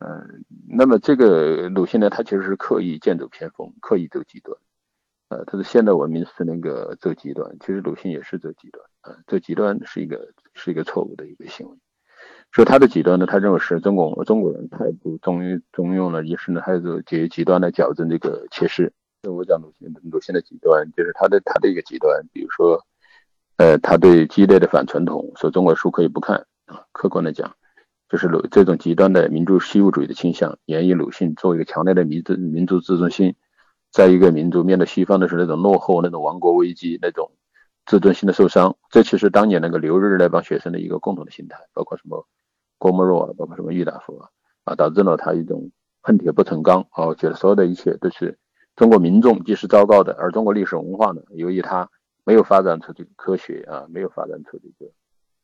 [0.00, 4.58] 嗯，那么这个鲁迅呢，他其实是刻意剑走偏锋，刻意走极端，
[5.28, 11.76] 呃，他的现代文明是那个走极端，其实鲁迅也是走极端，啊，走极端是一个是一个错误的一个行为，
[12.50, 18.92] 说他的极端呢，他认为是中国中国人太不中庸中庸了，于是呢，他就极极端的矫正这个缺失。
[19.32, 22.80] 我讲鲁迅鲁迅的极端，就是他的他的一个极端，比如说，
[23.56, 27.54] 呃，他对激烈的反传统，说中国书可以不看啊，客观的讲，
[28.08, 33.34] 就是鲁这种极端的民族虚无主义的倾向，源于鲁迅作为一个强烈的民族民族自尊心，
[33.90, 37.30] 在一个民族面对西方的时候那种落后、那种亡国危机、那种
[37.86, 42.26] 自尊心的受伤，这其实当年那个留日那帮学生的一个共同的心态，包括什么。
[42.76, 44.28] 郭沫若啊，包括什么郁达夫啊，
[44.64, 45.70] 啊，导致了他一种
[46.02, 48.36] 恨铁不成钢啊，我觉得所有的一切都是
[48.76, 51.88] 中国民众既是糟糕的，而中国历史文化呢，由于它
[52.24, 54.90] 没有发展出这个科学啊，没有发展出这个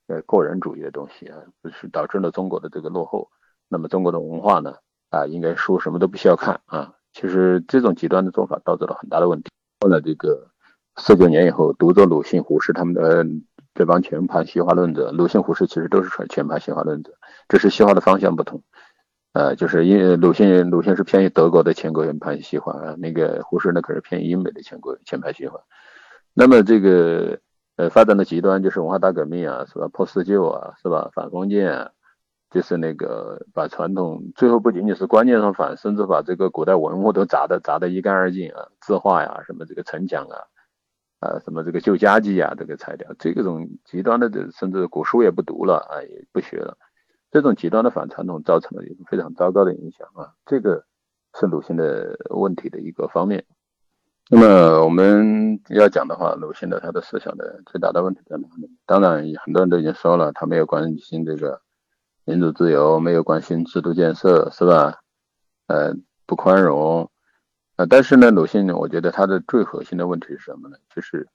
[0.08, 3.30] 呃个人主义的东西啊，就是导致了中国的这个落后。
[3.68, 4.76] 那么中国的文化呢，
[5.10, 6.94] 啊，应该书什么都不需要看啊。
[7.12, 9.50] 其实这种极端的做法导致了很大的问题。
[9.80, 10.48] 后来这个
[10.96, 13.26] 四九年以后，读者鲁迅、胡适他们的。
[13.72, 17.12] 这帮全盘西化论者，鲁迅、胡适其实都是全全盘西化论者，
[17.48, 18.62] 只是西化的方向不同。
[19.32, 25.60] 呃，就是因为鲁迅，鲁迅是偏于德国的全国原盘西化啊，那个胡适呢可是偏于英美的全国全盘西化。
[26.34, 27.38] 那么这个
[27.76, 29.88] 呃发展的极端就是文化大革命啊，是吧？
[29.92, 31.10] 破四旧啊，是吧？
[31.14, 31.90] 反封建啊，
[32.50, 40.38] 就是那个把传统最后不仅仅是观念上反，甚至把这个古代文物都砸的砸得一干二净啊，字画呀，什么这个城墙啊。
[41.20, 46.78] 啊，什么这个旧家具啊，这个拆掉，这种极端的，甚至古书也不读了啊，也不学了，
[47.30, 50.84] 这种极端的反传统造成了一个非常糟糕的影响啊，这个
[51.38, 53.44] 是鲁迅的问题的一个方面。
[54.28, 58.70] 那么我们要讲的话，鲁迅的他的思想的最大的问题在哪里？
[58.86, 61.60] 当然，很多人都已经说了，他没有关心这个
[62.24, 65.00] 民主自由，没有关心制度建设，是吧？
[65.66, 65.94] 呃，
[66.26, 67.10] 不宽容。
[67.76, 70.76] 啊，但是呢，鲁迅，我觉得他的最核心的问题是什么呢？
[70.94, 71.28] 就是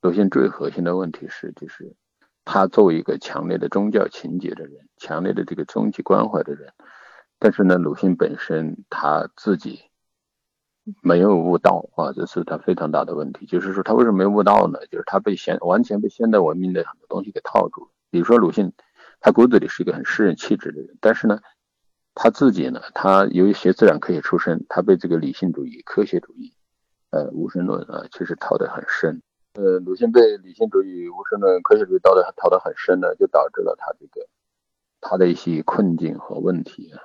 [0.00, 1.94] 鲁迅最核心的问题是，就是
[2.44, 6.72] 他作为一个强烈的宗教情结的人，强烈的这个终极关怀的人，
[7.38, 9.80] 但是呢，鲁迅本身他自己
[11.02, 13.46] 没有悟道啊，这是他非常大的问题。
[13.46, 14.80] 就是说，他为什么没悟道呢？
[14.90, 17.90] 就是他被现完全被现代文明的很多东西给套住了。
[18.10, 18.72] 比如说，鲁迅
[19.20, 21.40] 他骨子里是一个很诗人气质的人，但是呢。
[22.12, 26.52] 他自己呢，他由于学自然科学出身，他被这个理性主义、科学主义，
[27.10, 29.22] 呃，无神论啊，其实套得很深。
[29.54, 34.28] 呃，鲁迅被理性主义、无神论、科学主义道德套得很深呢，就导致了他这个
[35.00, 37.02] 他的一些困境和问题啊。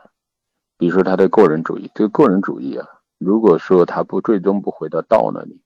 [0.77, 5.63] 比如说他的个人主义，这个个人主义啊，如果说他不最终不回到道那里，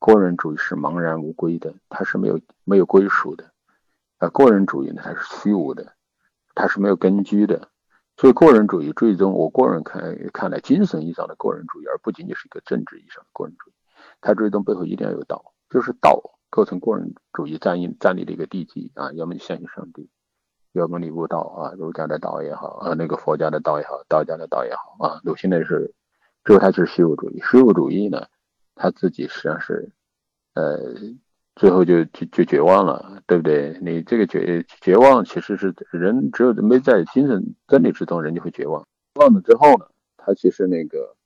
[0.00, 3.52] 个人主义是茫然无归的，他是没有没有归属的。
[4.18, 5.92] 啊，个人主义呢，它是虚无的，
[6.54, 7.68] 它是没有根据的。
[8.16, 13.74] 所以，个人主义最终，我个人看看来，精神意义上的个人主义，而不仅仅是一个政治意义上的个人主义，
[14.20, 19.12] 它最终背后一定要有道，就是道构成个人主义站立站立的一个地基啊。
[19.12, 20.08] 要么你相信上帝，
[20.72, 25.20] 要么你悟道啊，儒家的道也好啊，那个佛家的道也好，道家的道也好啊。
[25.24, 25.94] 鲁迅的是，
[26.44, 28.26] 最后他就是虚无主义，虚无主义呢，
[28.74, 29.90] 他自己实际上是，
[30.54, 30.94] 呃。
[31.58, 33.78] 最后就就就绝望了，对不对？
[33.80, 38.86] 你这个绝绝望，其实是人只有没在精神真理之中，人就会绝望。
[39.14, 39.86] 绝望了之后呢，
[40.18, 41.16] 他其实那个，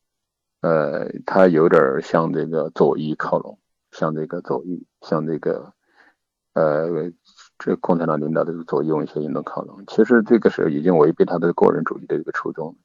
[0.61, 3.59] 呃，他有点向这个左翼靠拢，
[3.93, 5.73] 向这个左翼，向这个，
[6.55, 6.89] 呃，
[7.59, 9.85] 这共产党领导的左翼文学运动靠拢。
[9.87, 12.77] 其实这个时候已经违背他的个人主义的一个初衷。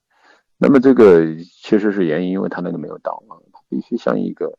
[0.57, 4.57] 那么这个其实是原因，因为他那个没有党啊，他必须像一个。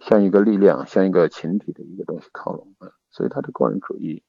[0.00, 4.22] 像一个力量，像一个群体的一个东西靠拢啊，所以他的个人主义，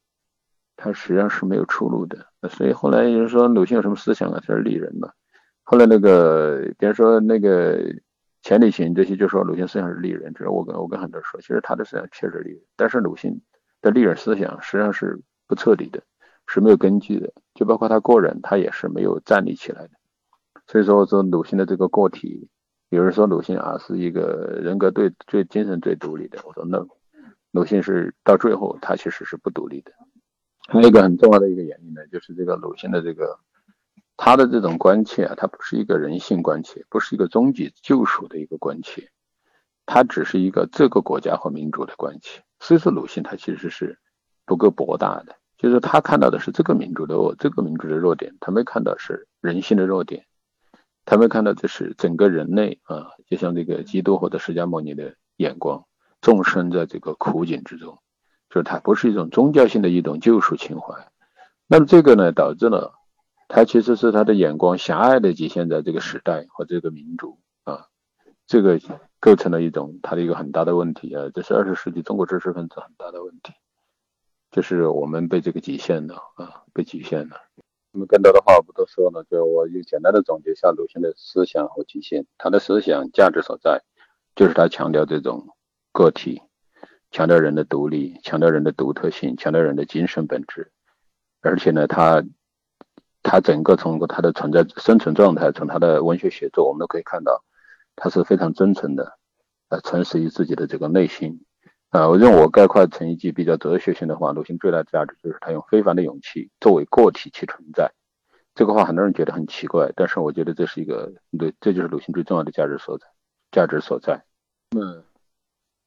[0.76, 2.26] 他实际上是没有出路的。
[2.50, 4.42] 所以后来有人说鲁迅有什么思想啊？
[4.44, 5.12] 他是丽人嘛。
[5.62, 7.78] 后来那个，比如说那个
[8.42, 13.42] 钱理群这些就说鲁迅思想是丽人，这是我跟我跟很多人说，其实他的思想确实丽人，但是鲁迅
[13.82, 16.02] 的丽人思想实际上是不彻底的，
[16.48, 19.92] 是没有根据的，就包括他个人，他也是没有站立起来的。
[20.68, 22.50] 所以说说鲁迅的这个个体。
[22.92, 26.88] 有人说鲁迅啊是一个人格最最精神最独立的，我说 no，
[27.52, 29.92] 鲁迅是到最后他其实是不独立的。
[30.68, 33.38] 还有一个很重要的一个原因呢，就是这个鲁迅的这个
[34.22, 39.10] 他的这种关切啊，他不是一个人性关切，不是一个终极救赎的一个关切，
[39.86, 42.44] 他只是一个这个国家和民族的关切。
[42.60, 43.98] 所以说鲁迅他其实是
[44.46, 50.26] 不够博大的，就是他看到的是这个民族的这个民族的弱点，他没看到是人性的弱点。
[51.06, 55.86] 他没看到这是整个人类啊，就像这个基督或者释迦牟尼的眼光，
[56.20, 57.98] 众生在这个苦境之中，
[58.50, 61.08] 就是它不是一种宗教性的一种救赎情怀。
[61.68, 62.99] 那么这个呢，导致了
[63.50, 67.88] 他其实是他的眼光狭隘的局限在这个时代和这个民族啊，
[68.46, 68.80] 这个
[69.20, 73.52] 构成了一种他的一个很大的问题啊，这是二十世纪中国知识分子很大的问题，
[74.52, 77.36] 就是我们被这个局限了啊，被局限了。
[77.92, 82.28] 那么更多的话不多说了，就我就简单的总结一下鲁迅的思想和极限。
[82.38, 83.82] 他的思想价值所在，
[84.36, 85.48] 就是他强调这种
[85.92, 86.40] 个体，
[87.10, 90.72] 强调人的独立，强调人的独特性，强调人的精神本质。
[91.42, 92.24] 而且呢，他
[93.24, 97.44] 他整个从他的存在生存状态，从他的文学写作，我们都可以看到，
[97.96, 99.18] 他是非常真诚的，
[99.70, 101.46] 呃，诚实于自己的这个内心。
[101.90, 107.92] 啊，我认为我概括成一句比较哲学性的话，鲁迅最大的价值就是他用非凡的勇气作为个体去存在。
[108.54, 113.08] 这个话很多人觉得很奇怪，但是我觉得这是一个对，这就是鲁迅最重要的价值所在，
[113.52, 114.24] 价值所在。
[114.72, 115.04] 那么，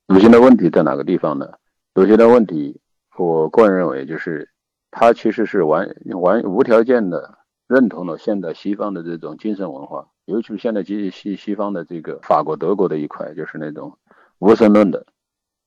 [0.08, 1.52] 鲁迅的问题在哪个地方呢？
[1.94, 2.80] 鲁迅的问题，
[3.16, 4.50] 我个人认为就是
[4.92, 13.98] 他其实是完完无条件的认同了现代西方的这种精神文化，尤其是现在西西西方的这个法国、德国的一块，就是那种
[14.38, 15.04] 无神论的。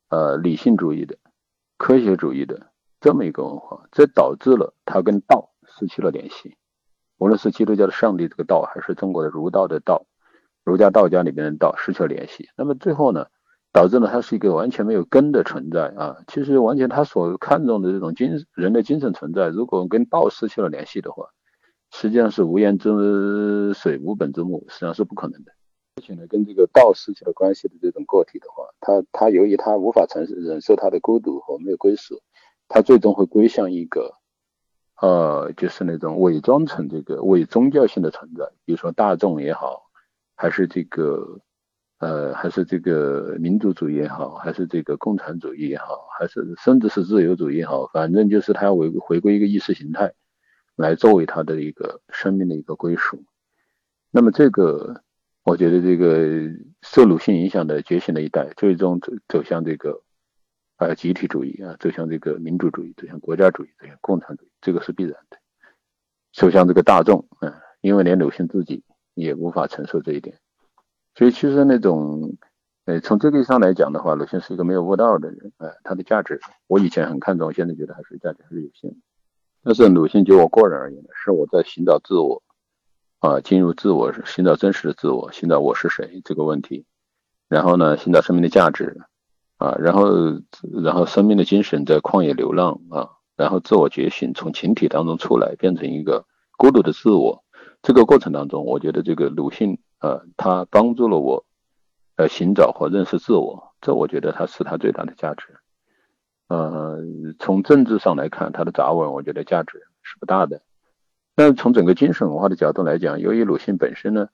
[0.09, 1.17] 呃，理性主义的、
[1.77, 2.67] 科学主义的
[3.01, 6.55] 这么一个文化，这导致了他跟道失去了联系。
[7.17, 10.05] 无论是基督教的上帝这个道，还是中国的儒道的道，
[10.63, 12.47] 儒家、道家里面的道失去了联系。
[12.55, 13.25] 那么最后呢，
[13.75, 16.15] 导致了它是一个完全没有根的存在啊。
[16.27, 21.27] 其实完全他所看重的这种精人的精神存在，如果跟道失去了联系的话，
[21.91, 25.51] 实际上是无源之水、无本之木，实际上是不可能的。
[25.97, 32.21] 而且呢，跟这个道失去了关系的这种个体的话，他他由于他无法承受忍受他的孤独和没有归属，
[32.69, 34.13] 他最终会归向一个，
[35.01, 39.83] 呃，就是那种伪装成这个伪宗教性的存在，比如说大众也好，
[40.33, 41.41] 还是这个，
[41.99, 50.13] 呃，还是这个民族主义也好，还是这个共产主义也好，还是甚至是自由主义也好，反正就是他要回回归一个意识形态，
[50.75, 53.23] 来作为他的一个生命的一个归属。
[54.11, 55.01] 那么这个。
[55.47, 56.49] 我觉得这个
[56.81, 60.01] 受鲁迅影响的觉醒的一代，最终走走向这个
[60.77, 65.37] 呃集体主义啊，走向这个民主主义，走向国家主义，走向共产主义，这个是必然的。
[66.33, 70.39] 走向这个大众，嗯，因为连鲁迅自己也无法承受这一点，
[71.15, 72.37] 所以其实那种，
[72.85, 78.97] 呃，从这个意义上来讲的话，鲁迅是一个没有悟道的人，呃，他的价值，我以前很看重，现在觉得还是价值还是有限的。
[79.63, 82.43] 但是鲁迅就我个人而言呢，是我在寻找自我。
[83.19, 86.85] 啊，进入自我，寻找真实的自我，寻找我是谁这个问题，
[87.47, 89.01] 然后呢，寻找生命的价值，
[89.57, 90.11] 啊，然后，
[90.83, 96.23] 然后生命的精神在旷野流浪啊，然后自我觉醒，从群体当中出来，变成一个
[96.55, 97.43] 孤独的自我。
[97.81, 101.43] 这个过程当中，我觉得这个鲁迅呃，他帮助了我，
[102.15, 105.57] 呃，寻找和认识自我，这我觉得他是他最大的价值。
[106.47, 106.99] 呃，
[107.39, 110.61] 从政治上来看，他的杂文，我觉得价值是不大的。
[111.33, 114.29] 但是从整个精神文化的角度来讲，由于鲁迅本身呢，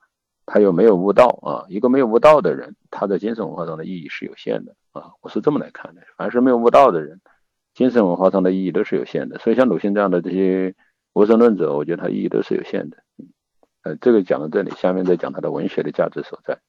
[0.46, 6.02] 他又没有悟道啊，一个没有悟道的人，他在精神文化上的意义是有限的啊，我是这么来看的。
[6.18, 7.22] 凡是没有悟道的人，
[7.74, 9.40] 精神文化上的意义都是有限的。
[9.40, 10.76] 所以像鲁迅这样的这些
[11.14, 12.98] 无神论者，我觉得他意义都是有限的。
[13.84, 16.60] 呃，这个讲到这里，下面再讲他的文学的价值所在。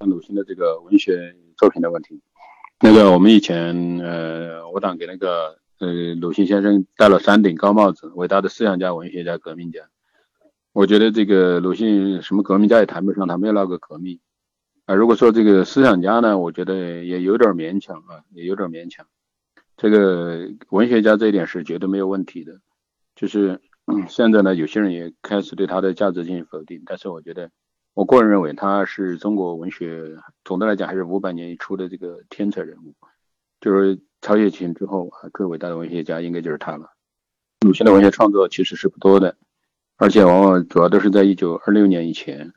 [0.00, 2.20] 像鲁迅的这个文学作品的问题，
[2.80, 5.60] 那个我们以前呃，我党给那个。
[5.78, 9.80] 呃，鲁迅先生戴了三顶高帽子，伟大的思想家、文学家、革命家。
[10.72, 14.20] 我觉得这个鲁迅什么革命家也谈不上，他没有那个革命
[14.84, 14.94] 啊。
[14.94, 19.04] 如果说这个思想家呢，我觉得也有点勉强啊，也有点勉强。
[19.76, 22.60] 这个文学家这一点是绝对没有问题的。
[23.16, 27.50] 就是嗯现在呢，有些人也开始对他的价值进行否定，但是我觉得，
[27.94, 32.94] 我个人认为他是中国文学总的来讲还是五百年一出的这个天才人物，
[33.60, 33.98] 就是。
[34.24, 36.92] 曹雪芹之后啊，最伟大的文学家应该就是他了。
[37.62, 39.36] 鲁迅的文学创作其实是不多的，
[39.96, 42.52] 而且往往主要都是在一九二六年以前，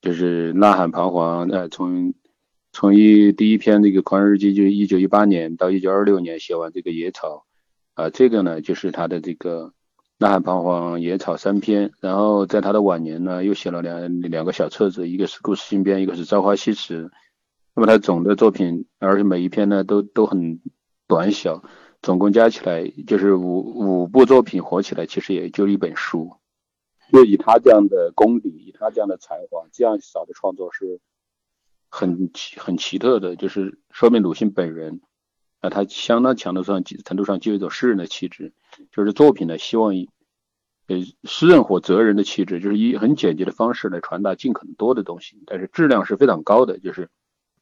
[0.00, 2.14] 就是《呐喊》《彷徨》呃，从
[2.70, 7.44] 从一第一篇这个《狂人日记》就一九一八年到一九二六年写完这个《野草》，
[8.00, 9.66] 啊，这个呢就是他的这个
[10.20, 17.06] 《呐喊》《彷徨》《野草》三篇，然后在他的晚年呢又写了两两个小册子，一个是《故事新编》，一个是《朝花夕拾》。
[17.74, 20.60] 那么他总的作品，而且每一篇呢都都很。
[21.10, 21.64] 短小，
[22.02, 26.36] 总共加起来就是五五部作品，合起来其实也就一本书。
[27.10, 31.00] 就以他这样的功底，以他这样的才华，这样少的创作是
[31.88, 35.00] 很奇很奇特的，就是说明鲁迅本人
[35.58, 38.52] 啊，他相当强的上程度上具有一种诗人的气质，
[38.92, 40.08] 就是作品呢希望以
[40.86, 47.08] 呃诗人或哲人的气质，就是以很简洁的方式来传达尽可能多的东西，但是质量是非常高的，就是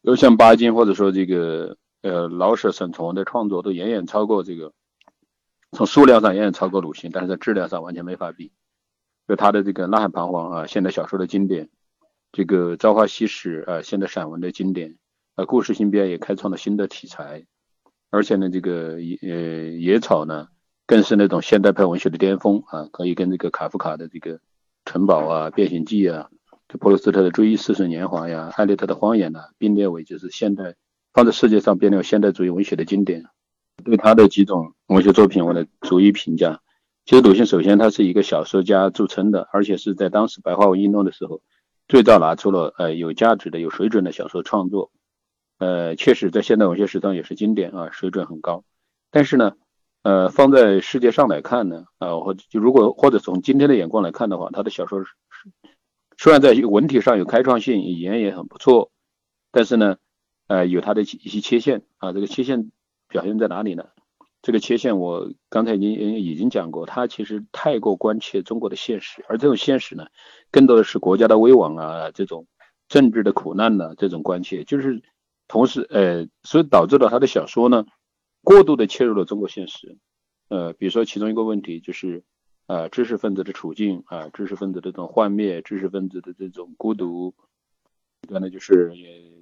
[0.02, 1.76] 有像巴金或者说这个。
[2.00, 4.72] 呃，老舍、沈从文的创作都远远超过这个，
[5.72, 8.52] 从数量上远远超过鲁迅，但是在质量上完全没法比。
[9.26, 11.66] 就他的这个《呐喊》《彷徨》啊，现代小说的经典；
[12.30, 14.92] 这个《朝花夕拾》啊，现代散文的经典；
[15.34, 17.44] 啊，《故事新编》也开创了新的题材。
[18.10, 19.38] 而且呢，这个呃
[19.80, 20.46] 野草呢，
[20.88, 24.36] 更是那种现代派文学的巅峰啊，可以跟这个卡夫卡的这个
[24.86, 26.30] 《城堡》啊、《变形记》啊、
[26.66, 30.76] 普鲁斯特的《追忆似水年华》呀、艾略特的《荒野》呐，并列为就是现代
[31.12, 33.26] 放在世界上并列为现代主义文学的经典。
[33.84, 36.62] 对他的几种文学作品，我的逐一评价。
[37.04, 41.42] 其实鲁迅首先他是一个小说家著称的，而且是在当时白话文运动的时候，
[41.86, 44.90] 最早拿出了呃有价值的、有水准的小说创作。
[45.58, 48.64] 呃，确实在现代文学史上也是经典啊，水准很高。
[49.10, 49.52] 但是呢。
[50.02, 55.10] 呃，放在世界上来看呢，啊，或就如果或者从今天的眼光来看的话，他的小说是
[56.16, 58.90] 虽然在文体上有开创性，语言也很不错，
[59.50, 59.96] 但是呢，
[60.46, 62.12] 呃，有他的一些缺陷啊。
[62.12, 62.70] 这个缺陷
[63.08, 63.86] 表现在哪里呢？
[64.40, 70.06] 这个缺陷我刚才已经已经讲过，他其实太过关切中国的现实，而这种现实呢，
[70.50, 72.46] 更多的是国家的危亡啊，这种
[72.88, 75.02] 政治的苦难呢，这种关切，就是
[75.48, 77.84] 同时，呃，所以导致了他的小说呢。
[78.48, 79.98] 过度的切入了中国现实，
[80.48, 82.24] 呃，比如说其中一个问题就是，
[82.66, 87.34] 呃，知识分子的处境啊，知识分子的这种幻灭，知识分子的这种孤独，
[88.22, 88.94] 一个呢就是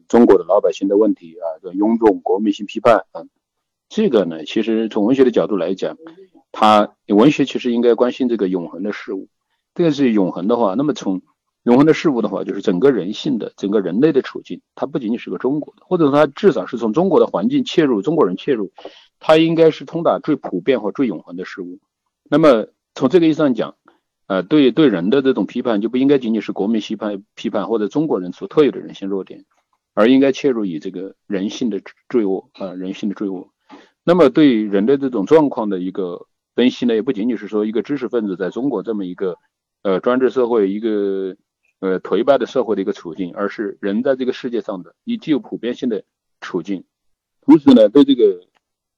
[0.08, 3.22] 中国的老百姓的问题啊，叫庸众国民性批判啊，
[3.88, 5.96] 这个呢，其实从文学的角度来讲，
[6.50, 9.28] 它文学其实应该关心这个永恒的事物，
[9.72, 11.22] 这个是永恒的话，那么从
[11.66, 18.70] 永恒的事物的话，就是整个人性的、整个人类的处境，它不仅仅是个中国的，或者说它至少是从中国的环境切入，中国人切入，
[19.18, 21.80] 它应该是通达最普遍或最永恒的事物。
[22.30, 23.74] 那么从这个意义上讲，
[24.28, 29.44] 呃，对对人的这种批判就不应该仅仅是国民批判批判或者中国人所特有的人性弱点，
[29.92, 33.48] 而应该切入以这个人性的坠落啊，人性的坠落。
[34.04, 39.36] 那么对人的这种状况的一个分析呢，也不仅仅是说一个知识分子在中国这么一个
[39.82, 41.36] 呃专制社会一个。
[41.80, 46.04] 呃，颓败的社会的一个处境，而是人在这个世界上的一具有普遍性的
[46.40, 46.84] 处境。
[47.42, 48.40] 同时呢，对这个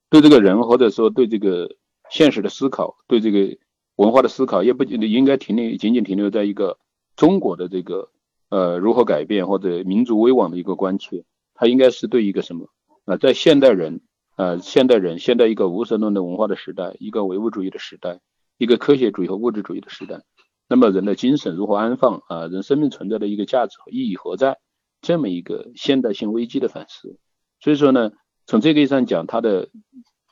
[0.09, 1.77] 对这个人或者说对这个
[2.09, 3.59] 现实的思考，对这个
[3.97, 6.79] 文化的思考，也不应该停留仅仅停留在一个
[7.17, 8.11] 中国的这个
[8.49, 11.25] 呃如何改变或者民族危亡的一个关切，
[11.55, 12.71] 它应该是对一个什么
[13.05, 14.01] 啊，在现代人
[14.37, 18.21] 呃现代人现在一个无神论的文化的时代，一个唯物主义的时代，
[18.57, 20.23] 一个科学主义和物质主义的时代。
[20.69, 22.47] 那么人的精神如何安放啊？
[22.47, 24.59] 人生命存在的一个价值和意义何在？
[25.01, 27.17] 这么一个现代性危机的反思。
[27.61, 28.11] 所以说呢，
[28.47, 29.71] 从这个意义上讲，他的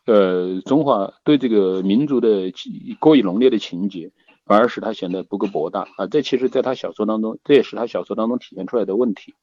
[0.05, 2.53] 呃中华对这个民族的
[3.01, 4.13] 过于浓烈的情节，
[4.45, 6.07] 反而使他显得不够博大啊。
[6.07, 9.35] 这其实在他小说当中，这也是他小说当中体现出来的问题。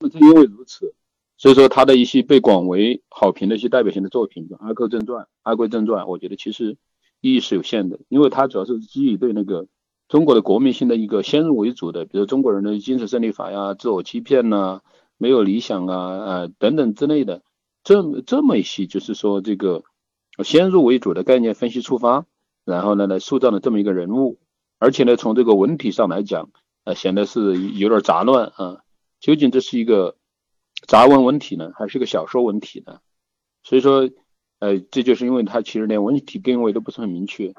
[0.00, 0.92] 那么正因为如此，
[1.38, 6.76] 所以说他的一些被广为好评的一些代表性的作品，《阿克正传》《阿贵正传》，我觉得其实
[7.20, 9.66] 意义是有限的，因为它主要是基于对那个。
[10.14, 14.80] 中国的国民性的一个先入为主的，比如中国人的精神胜利法呀、自我欺骗呐、
[15.18, 17.42] 没有理想啊、啊等等之类的，
[17.82, 19.82] 这这么一些就是说这个
[20.44, 22.26] 先入为主的概念分析出发，
[22.64, 24.38] 然后呢来塑造了这么一个人物，
[24.78, 26.48] 而且呢从这个文体上来讲，
[26.84, 28.82] 呃显得是有点杂乱啊。
[29.18, 30.14] 究竟这是一个
[30.86, 33.00] 杂文文体呢，还是个小说文体呢？
[33.64, 34.08] 所以说，
[34.60, 37.52] 呃，这就是因为它其实连文体定位都不是很明确。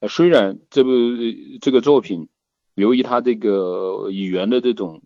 [0.00, 0.90] 呃，虽然这部
[1.60, 2.28] 这个作品，
[2.76, 5.02] 由于他这个语言的这种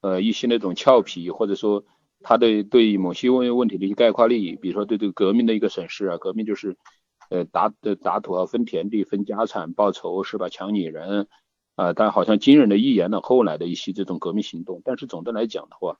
[0.00, 1.84] 呃一些那种俏皮，或者说
[2.22, 6.76] 他的对某些问问题的一些概括力，比如说对这个革命的一个审视啊，革命就是
[7.30, 10.48] 呃打的打土豪，分田地，分家产，报仇是吧？
[10.48, 11.28] 抢女人
[11.76, 14.82] 啊，但好像惊人的预言了后来的一些这种革命行动。
[14.84, 15.98] 但是总的来讲的话，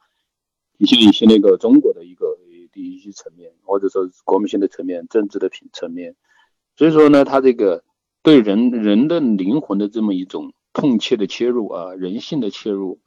[0.79, 2.37] 一些一些那个中国的一个
[2.73, 6.17] 的一些层面，或者说国民性的层面，政治的层面，
[6.77, 7.85] 所以说呢，他这个。
[8.23, 13.01] 对人人的灵魂的这么一种痛切的切入啊，人性的切入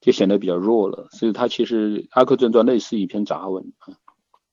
[0.00, 1.08] 就显得比较弱了。
[1.12, 3.96] 所以它其实《阿克正传》类似一篇杂文啊。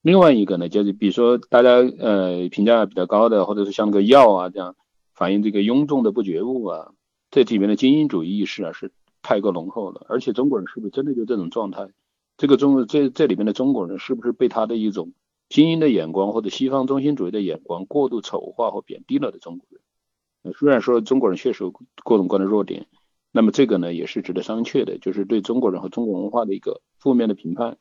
[0.01, 4.75] 另外一个呢，就是比如说大家呃评价比较高的，或者是像那个药啊这样
[5.13, 6.91] 反映这个庸众的不觉悟啊，
[7.29, 10.05] 这里面的精英主义意识啊是太过浓厚了。
[10.09, 11.89] 而且中国人是不是真的就这种状态？
[12.37, 15.11] 这个中这这里面的中国人是不是被他的一种
[15.51, 20.53] 精英的眼光或者西方中心主义的眼光过度丑化或贬低了的中国人？
[20.57, 22.87] 虽然说中国人确实有各种各样的弱点，
[23.33, 27.77] 那么这个呢也是值得商榷的，就是对中国人和中国文化的一个负面的评判，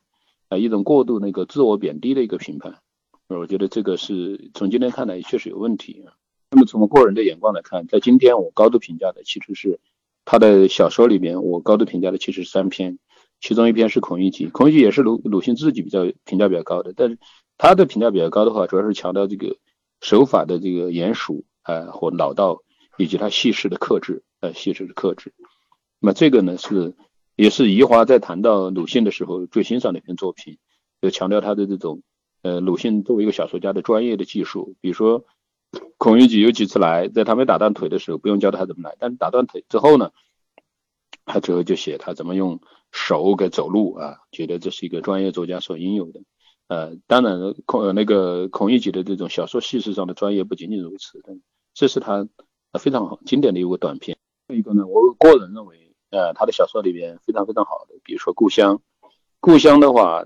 [0.49, 2.75] 啊，一种过度那个自我贬低的一个评判，
[3.29, 6.13] 我觉得这个是从今天看来确实有问题啊。
[6.51, 9.79] 那么从个人的眼光来看，在今天我高度评价的其实是
[10.25, 12.99] 他的小说里面，我高度评价的其实是三篇，
[13.41, 17.19] 其中一篇是《孔乙己》，《孔乙己》也是鲁鲁迅自己比较评价比较高的，但是
[17.57, 19.57] 他的评价比较高的话，主要是强调这个
[19.99, 21.43] 手法的这个严熟。
[21.63, 22.63] 呃，或老道，
[22.97, 25.31] 以及他叙事的克制，呃，叙事的克制。
[25.99, 26.95] 那么这个呢，是
[27.35, 30.57] 也是余华在谈到鲁迅的时候最欣赏的一篇作品，
[31.03, 32.01] 就强调他的这种，
[32.41, 34.75] 呃，鲁迅作为一个小说家的专业的技术。
[34.81, 35.23] 比如说，
[35.99, 40.09] 孔乙己有几次来，在他没打断腿的时候，不用教他怎么来，但是打断腿之后呢，
[41.31, 42.59] 他最后就写他怎么用
[42.91, 46.19] 手给走路啊，觉得这是一个专业作家所应有的。
[46.67, 51.23] 呃，当然孔那个孔乙己的这种小说叙事上的专业不仅仅如此，
[51.73, 52.27] 这是他
[52.79, 54.17] 非常好经典的一个短片。
[54.47, 58.75] 另一个呢，我个人认为，呃，他的小说里边非常非常好的，比如说《故乡》，
[59.39, 60.25] 《故乡》的话，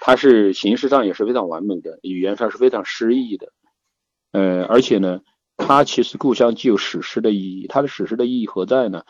[0.00, 3.52] 它是形式上也是非常完美的，语言上是非常诗意的。
[4.30, 5.20] 呃，而且呢，
[5.56, 9.04] 它其实《故乡》既有史诗的意义，它的史诗的意义何在呢？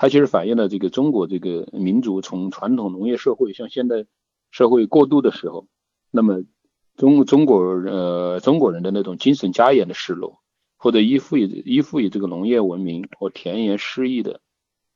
[0.00, 4.06] 它其实反映了这个中国这个民族从传统农业社会向现代
[4.50, 5.66] 社会过渡的时候。
[6.10, 6.42] 那么，
[6.96, 10.40] 中中国呃中国人的那种精神家园的失落，
[10.78, 14.40] 或者依附于依附于这个农业文明或田园诗意的，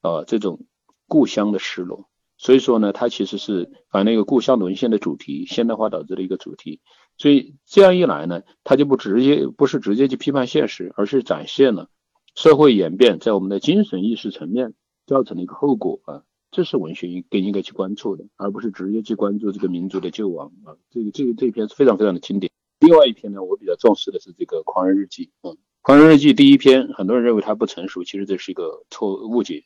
[0.00, 0.64] 呃这种
[1.06, 6.80] 故乡的失落，所以说呢，它其实是反映一个故乡沦陷的主题，现代化导致的一个主题。
[7.18, 11.90] 所以这样一来呢，它就不直接不是直接去批判现实，而是展现了
[12.34, 14.72] 社会演变在我们的精神意识层面
[15.06, 16.22] 造成的一个后果啊。
[16.50, 20.76] 这是文学应更应该去关注的，而不是直接去关注这个民族的救亡啊。
[20.88, 22.52] 这个这个这一篇是非常非常的经典。
[22.78, 25.24] 另外一篇呢，我比较重视的是这个《狂人日记》。
[25.42, 29.54] 嗯，《狂人日记》第一篇，很多人认为它不成熟，其实这是一个错误解。《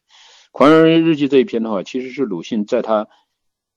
[0.51, 3.07] 狂人日记》这一篇的话，其实是鲁迅在他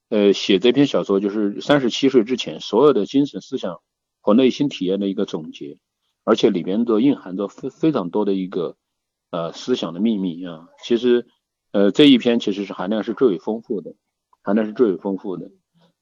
[0.08, 3.82] 呃写这篇小说，就是三十七岁之前所有的精神思想
[4.22, 5.80] 和内心体验的一个总结，
[6.24, 8.78] 而且里边都蕴含着非非常多的一个
[9.32, 10.70] 呃思想的秘密啊。
[10.82, 11.28] 其实。
[11.72, 13.96] 呃，这一篇其实是含量是最为丰富的，
[14.44, 15.52] 含量是最为丰富的，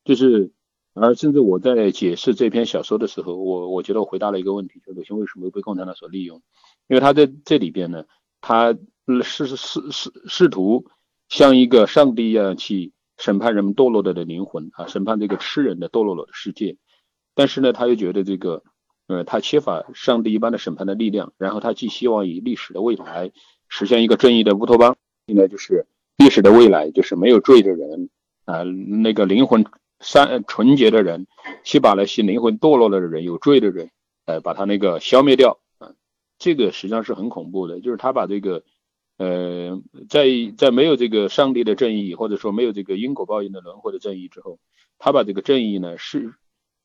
[0.03, 0.51] 就是，
[0.93, 6.41] 而甚至我在解释这篇小说的时候，我我觉得我回答了一个问题，就鲁迅为什么被共产党所利用？
[6.87, 8.05] 因为他在这里边呢，
[8.41, 8.75] 他
[9.23, 10.87] 试试试试试图
[11.27, 16.77] 像一个上帝一样去审判人们堕落的的灵魂啊，审判这个吃人的堕落了的世界，
[17.35, 18.63] 但是呢，他又觉得这个，
[19.07, 23.31] 呃，他缺乏上帝一般的审判的力量，然后他既希望以历史的未来
[23.67, 24.97] 实现一个正义的乌托邦。
[25.29, 25.85] 现在就是
[26.17, 28.09] 历史的未来，就是没有罪的人
[28.45, 29.63] 啊，那个灵魂
[29.99, 31.27] 善纯洁的人，
[31.63, 33.91] 去把那些灵魂堕落了的人、有罪的人，
[34.25, 35.93] 呃，把他那个消灭掉啊，
[36.39, 37.79] 这个实际上是很恐怖的。
[37.79, 38.63] 就是他把这个，
[39.17, 40.25] 呃，在
[40.57, 44.57] 在没有这个上帝的正义，或者说没有这个因果报应的轮回的正义之后，
[44.97, 46.33] 他把这个正义呢是，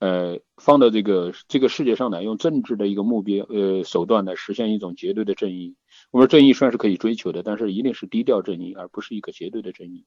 [0.01, 5.77] 呃，放到这个这个世界上来，用政治的一个目标呃手段来实现一种绝对的正义。
[6.15, 10.05] 我说正义虽然是可以追求的，但是一定是低调正义，而不是一个绝对的正义。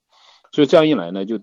[0.54, 1.42] 所以这样一来呢，就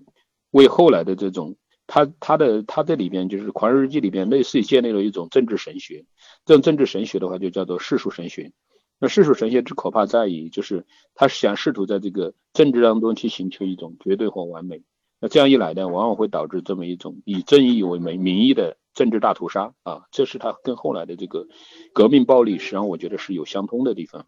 [0.49, 1.55] 为后来的这种
[1.85, 6.03] 他他的他这里边就是《狂人日记》里边类似于建立了一种政治神学。
[6.45, 8.53] 这种政治神学的话，就叫做世俗神学。
[8.97, 14.81] 那世俗神学之可怕在于，就是他想试图在这个政治当中去寻求一种绝对或完美。
[15.19, 20.05] 那这样一来呢，往往会导致这么一种以正义为名名义的政治大屠杀啊。
[20.09, 21.47] 这是他跟后来的这个
[21.93, 24.25] 革命暴力，实际上我觉得是有相通的地方。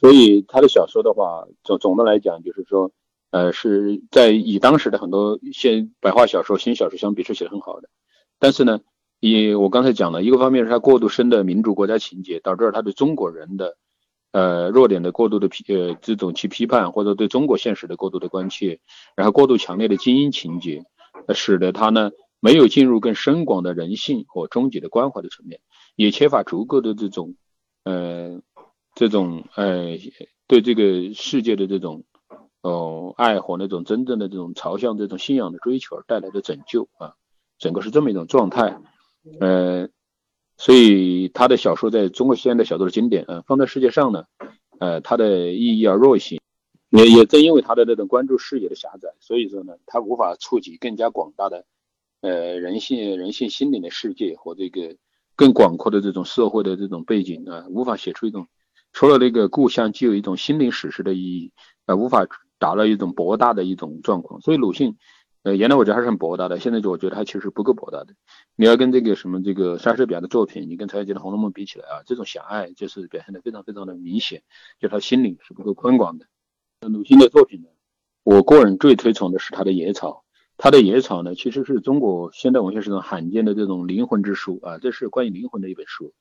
[0.00, 2.92] 所以他的小说的话，总总的来讲就是说，
[3.32, 7.88] 呃，是在以当时的很多现白话小说、新小说相比是写的很好的。
[8.38, 8.78] 但是呢，
[9.18, 13.76] 以我刚才讲了一个方面是他过度深的民主国家情节，导致了他对中国人的
[14.30, 18.78] 呃弱点的过度的批呃这种去批判，或者对中国现实的过度的关切，
[19.16, 20.84] 然后过度强烈的精英情节，
[21.34, 25.60] 使得他呢没有进入更深广的人性和终极的关怀的层面，
[25.96, 27.34] 也缺乏足够的这种
[27.82, 28.40] 呃。
[28.98, 29.96] 这种呃，
[30.48, 32.02] 对这个世界的这种
[32.62, 37.14] 哦爱和那种真正的这种朝向这种信仰的追求而带来的拯救啊，
[37.60, 38.76] 整个是这么一种状态，
[39.38, 39.88] 呃，
[40.56, 44.24] 所以他的小说在中国现代小说的经典啊，放在世界上呢，
[44.80, 46.40] 呃，它的意义而弱一些，
[46.90, 51.64] 也也正因为他的那种关注视野的狭窄，所以说呢，他无法触及更加广大的
[52.20, 54.96] 呃人性人性心灵的世界和这个
[55.36, 58.48] 更广阔的这种社会的这种背景啊，无法写出一种。
[58.92, 61.52] 除了那个故乡，具有一种心灵史诗的意义，
[61.86, 62.26] 呃，无法
[62.58, 64.40] 达到一种博大的一种状况。
[64.40, 64.96] 所以鲁迅，
[65.42, 68.14] 呃，原来我觉得还是很博大的，现在就我觉得他其实不够博大的。
[68.56, 74.42] 你要跟这个什么这个莎士比亚的作品，你跟曹雪芹的《红楼梦》比起来啊，这种狭隘就是表现的非常非常的明显，
[74.80, 76.26] 就他心灵是不够宽广的。
[76.88, 77.68] 鲁迅的作品呢，
[78.24, 80.24] 我个人最推崇的是他的《野草》，
[80.56, 86.14] 他的《野草》呢，其实是中国现代文学史上罕见的这种灵魂之书啊，这是关于灵魂的一本书，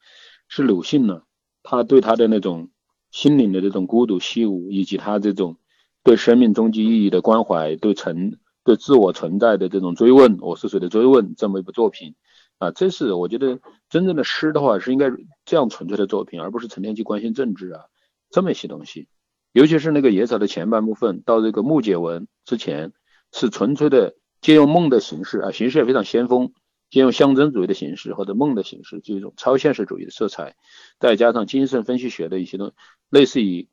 [0.48, 1.24] 是鲁迅呢。
[1.70, 2.70] 他对他的那种
[3.12, 5.58] 心灵的这种孤独虚无，以及他这种
[6.02, 12.16] 对生命终极意义的关怀，对存对自我存在的这种追问，我是谁的追问，这么一部作品
[12.58, 13.60] 啊，这是我觉得
[13.90, 15.12] 真正的诗的话是应该
[15.44, 17.82] 这样纯粹的作品，而不是成天去关心政治啊
[18.30, 19.10] 这么一些东西。
[19.52, 22.94] 尤其是那个野草的前半部分到这个木结文之前，
[23.34, 26.54] 是纯粹的借用梦的形式啊，形式也非常先锋，
[26.90, 30.56] 借用象征主义的形式或者梦的形式，就一种超现实主义的色彩，
[31.00, 32.72] 再加上精神分析学的一些东，
[33.10, 33.68] 类似于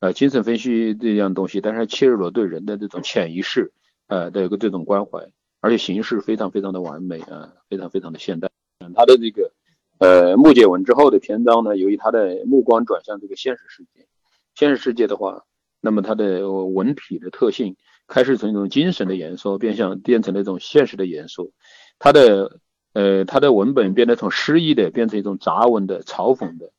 [0.00, 3.72] 呃精神分析这样东西，但是切入了对人的这种潜意识
[4.06, 8.50] 呃的一个这种关怀，而且形式非常非常的完美啊，非常非常的现代。
[8.80, 9.52] 嗯，他的这个
[9.98, 14.06] 呃木结文之后的篇章呢，由于他的目光转向这个现实世界，
[14.54, 15.44] 现实世界的话，
[15.80, 21.52] 那么它的文体的特性开始从一种精神的严肃变向变成了一种现实的严肃。
[21.98, 22.60] 他的
[22.92, 26.72] 呃，他的文本变得从诗意的变成一种杂文的嘲讽的，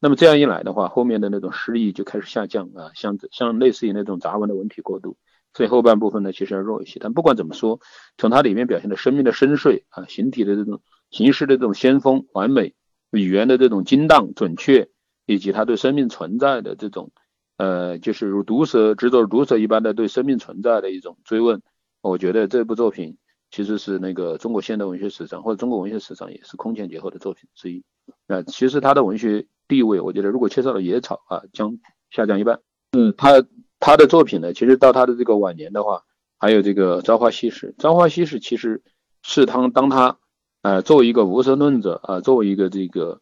[0.00, 5.16] 那么这样一来的话，后面的那种诗意就开始下降啊，像像类似于那种杂文的文体过渡，
[5.52, 6.98] 所以后半部分呢其实要弱一些。
[7.00, 7.80] 但不管怎么说，
[8.16, 12.74] 从它里面表现的生命的深邃啊，形体的这种形式的这种先锋完美，
[13.10, 14.88] 语言的这种精当准确，
[15.26, 17.12] 以及他对生命存在的这种
[17.58, 21.60] 呃，就是如毒蛇执着毒蛇一般的对生命存在的一种追问，
[22.00, 23.18] 我觉得这部作品。
[23.50, 27.82] 其实是那个中国现代文学史上或者中国文学史上也是空前绝后的作品之一
[28.28, 28.42] 啊。
[28.42, 31.78] 其实他的文学地位，我觉得如果缺少了野草啊，将
[32.10, 32.60] 下降一半。
[32.92, 33.44] 嗯，他
[33.78, 36.04] 他的作品呢，其实到他的这个晚年的话，
[36.38, 37.72] 还有这个《朝花夕拾》。
[37.82, 38.82] 《朝花夕拾》其实
[39.22, 40.18] 是他当他
[40.62, 43.20] 呃作为一个无神论者啊，作为一个这个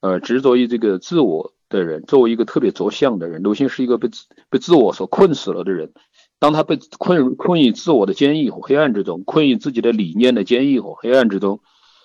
[0.00, 5.92] 呃执着于这个自我的人，作为一个特别着相的人，鲁迅是一个被自被自我所困死了的人。
[6.44, 11.60] 当他被困困于自我的坚毅和黑暗之中，困于自己的理念的坚毅和黑暗之中，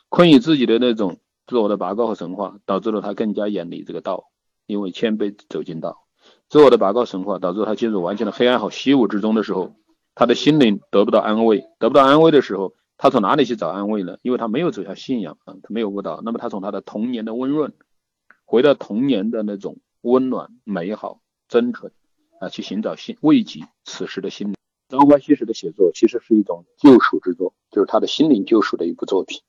[0.08, 4.30] 困于自己的那种自我的拔高和神话，导致了他更加远离这个道，
[4.66, 6.06] 因为谦卑走进道。
[6.48, 9.76] 自我的拔高神话导致他进入完全的黑暗和虚无之中的时候，
[10.16, 14.20] 他的心灵得不到安慰，得不到安慰的时候，他从哪里去找安慰呢？
[14.22, 16.22] 因为他没有走向信仰啊，他没有悟道。
[16.24, 17.74] 那么他从他的童年的温润，
[18.46, 21.20] 回到童年的那种温暖、美好、
[21.50, 21.92] 真纯。
[22.40, 24.56] 啊，去寻找心慰藉此时的心灵。
[24.88, 29.40] 张花西石的写作其实是一种救赎之作，就是他的心灵救赎的一部作品。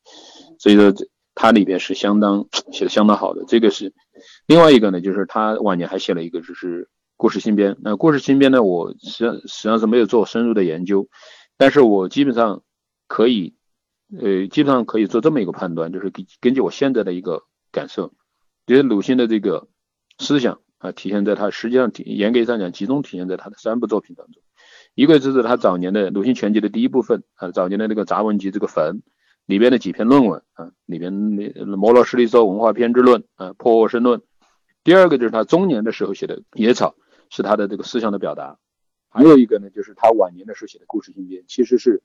[0.59, 3.45] 所以说，这他里边是相当写的相当好的。
[3.49, 3.95] 这个是
[4.47, 6.85] 另外一个呢，就是他晚年还写了一个，就是
[7.17, 7.73] 《故事新编》。
[7.81, 11.09] 那《故事新编》呢，我实际上实际上是没有做深入的研究，
[11.57, 12.63] 但是我基本上
[13.07, 13.55] 可以，
[14.21, 18.13] 呃，基本上可以做这么一个判断，就是根根据我现在的一个感受，
[18.67, 19.69] 觉得鲁迅的这个
[20.19, 20.61] 思想。
[20.81, 24.43] 啊，体现在他实际上体严格上讲，集中体现在他的三部作品当中。
[24.95, 29.03] 一个就是他早年的《鲁迅全集》的第一部分啊，早年的那个杂文集这个坟
[29.45, 34.21] 里边的几篇论文啊，里边那《摩罗斯利说文化偏执论》啊，《破沃生论》。
[34.83, 36.95] 第二个就是他中年的时候写的《野草》，
[37.29, 38.59] 是他的这个思想的表达。
[39.11, 42.03] 还有一个呢，就是他晚年的时候写的《故事新编》，其实是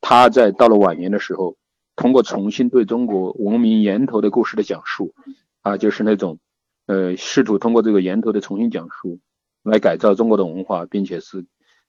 [0.00, 1.56] 他在到了晚年的时候，
[1.94, 5.14] 通过重新对中国文明源头的故事的讲述
[5.62, 6.40] 啊，就是那种。
[6.86, 9.18] 呃，试图通过这个源头的重新讲述，
[9.62, 11.44] 来改造中国的文化，并且是，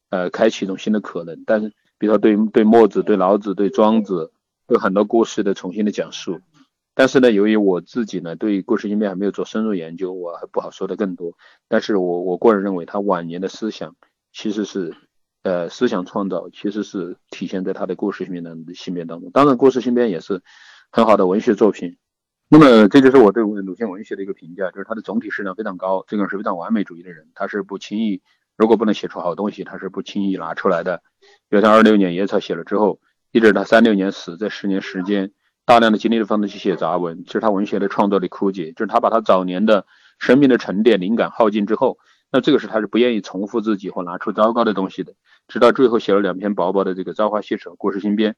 [0.09, 1.43] 呃，开启一种新的可能。
[1.45, 1.69] 但是，
[1.99, 4.31] 比如说对对墨子、对老子、对庄子，
[4.67, 6.41] 有很多故事的重新的讲述。
[6.95, 11.33] 但是呢，由于我自己呢对故事新编还没有做深入研究，我还不好说的更多。
[11.67, 13.95] 但是我我个人认为，他晚年的思想
[14.33, 14.95] 其实是，
[15.43, 19.29] 呃，思想创造其实是体现在他的故事新编的新编当中。
[19.29, 20.41] 当然，故事新编也是
[20.91, 21.97] 很好的文学作品。
[22.49, 28.21] 那么这就是我对鲁迅文学的一个评价，就是他的总体质量非常高，这个人是非常完美主义的人，他是不轻易，
[28.55, 31.01] 如果不能写出好东西，他是不轻易拿出来的。
[31.49, 33.01] 比如他二六年野草写了之后，
[33.33, 35.33] 一直到三六年死，这十年时间，
[35.65, 39.85] 大量的精力的放在去写杂文，其实他文学的创作力枯竭，就是他把他早年的
[40.17, 41.97] 生命的沉淀、灵感耗尽之后，
[42.31, 45.15] 那这个是他是不愿意重复自己或拿出糟糕的东西的，
[45.49, 48.31] 直到最后写了两篇薄薄的这个《朝花夕拾》《故事新编》，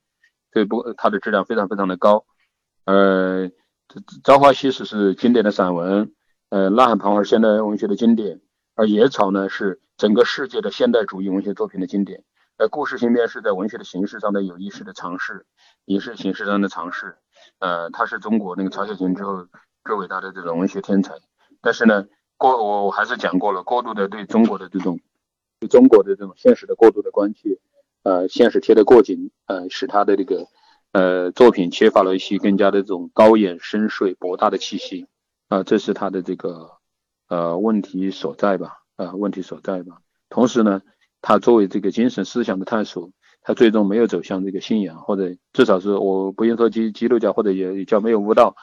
[0.51, 2.25] 这不它的质量非常非常的高，
[2.85, 3.51] 呃。
[4.23, 6.13] 《朝花夕拾》是经典的散文，
[6.49, 8.39] 呃，《呐喊》《彷徨》是现代文学的经典，
[8.75, 12.23] 而《野草》呢是整个世界的现代主义文学作品的经典。
[12.57, 15.47] 呃，《故事新编》是在文学的形式上的有意识的尝试，
[15.85, 17.17] 也是形式上的尝试。
[17.57, 19.47] 呃，他是中国那个曹雪芹之后
[19.83, 21.15] 最伟大的这种文学天才。
[21.59, 22.05] 但是呢，
[22.37, 24.99] 过我我还是讲过了，过度的对中国的这种
[25.59, 27.57] 对中国的这种现实的过度的关切，
[28.03, 30.45] 呃，现实贴得过紧，呃，使他的这个。
[30.91, 35.07] 呃，作品缺乏了一些更加的这种高远深邃博大的气息
[35.47, 36.71] 啊，这是他的这个
[37.27, 38.79] 呃问题所在吧？
[38.95, 40.01] 啊，问题所在吧？
[40.29, 40.81] 同时呢，
[41.21, 43.11] 他作为这个精神思想的探索，
[43.43, 48.55] 他最终没有走向这个信仰，或者至少是我不用说基基督教或者也叫没有悟道，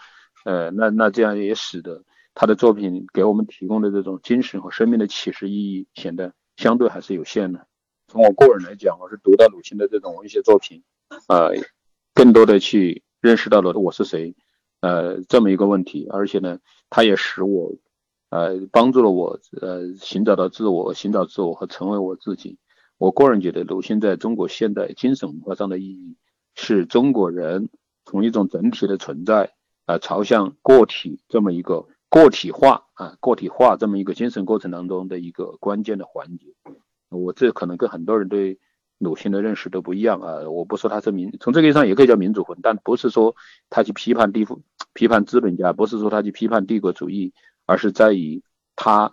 [0.44, 2.02] 呃，那那这样也使得
[2.34, 7.68] 他的作品给我们提供的这种精神和生命的启示意义显得相对还是有限的。
[8.08, 10.82] 从我个人来讲，我是读到鲁迅的这种文学作品，
[11.28, 11.50] 啊。
[12.16, 14.34] 更多的去认识到了我是谁，
[14.80, 17.74] 呃，这么一个问题，而且呢，它也使我，
[18.30, 22.56] 呃，帮助了我，呃，寻找到自我，寻找自我和成为我自己。
[22.96, 26.16] 我个人觉得，鲁迅在中国现代精神文化上的意义，
[26.54, 27.68] 是中国人
[28.06, 29.52] 从一种整体的存在
[29.84, 36.46] 啊，朝向个体这么一个个体化啊，个体化这么一个精神过程当中的一个关键的环节。
[37.10, 38.58] 我这可能跟很多人对
[38.98, 40.48] 鲁迅的认识都不一样啊。
[40.48, 43.34] 我不说他是民，从这个意义上也可以叫民主魂，但不是说
[43.70, 47.32] 他去批判地富、批判资本家，不是说他去批判帝国主义，
[47.66, 48.42] 而是在于
[48.74, 49.12] 他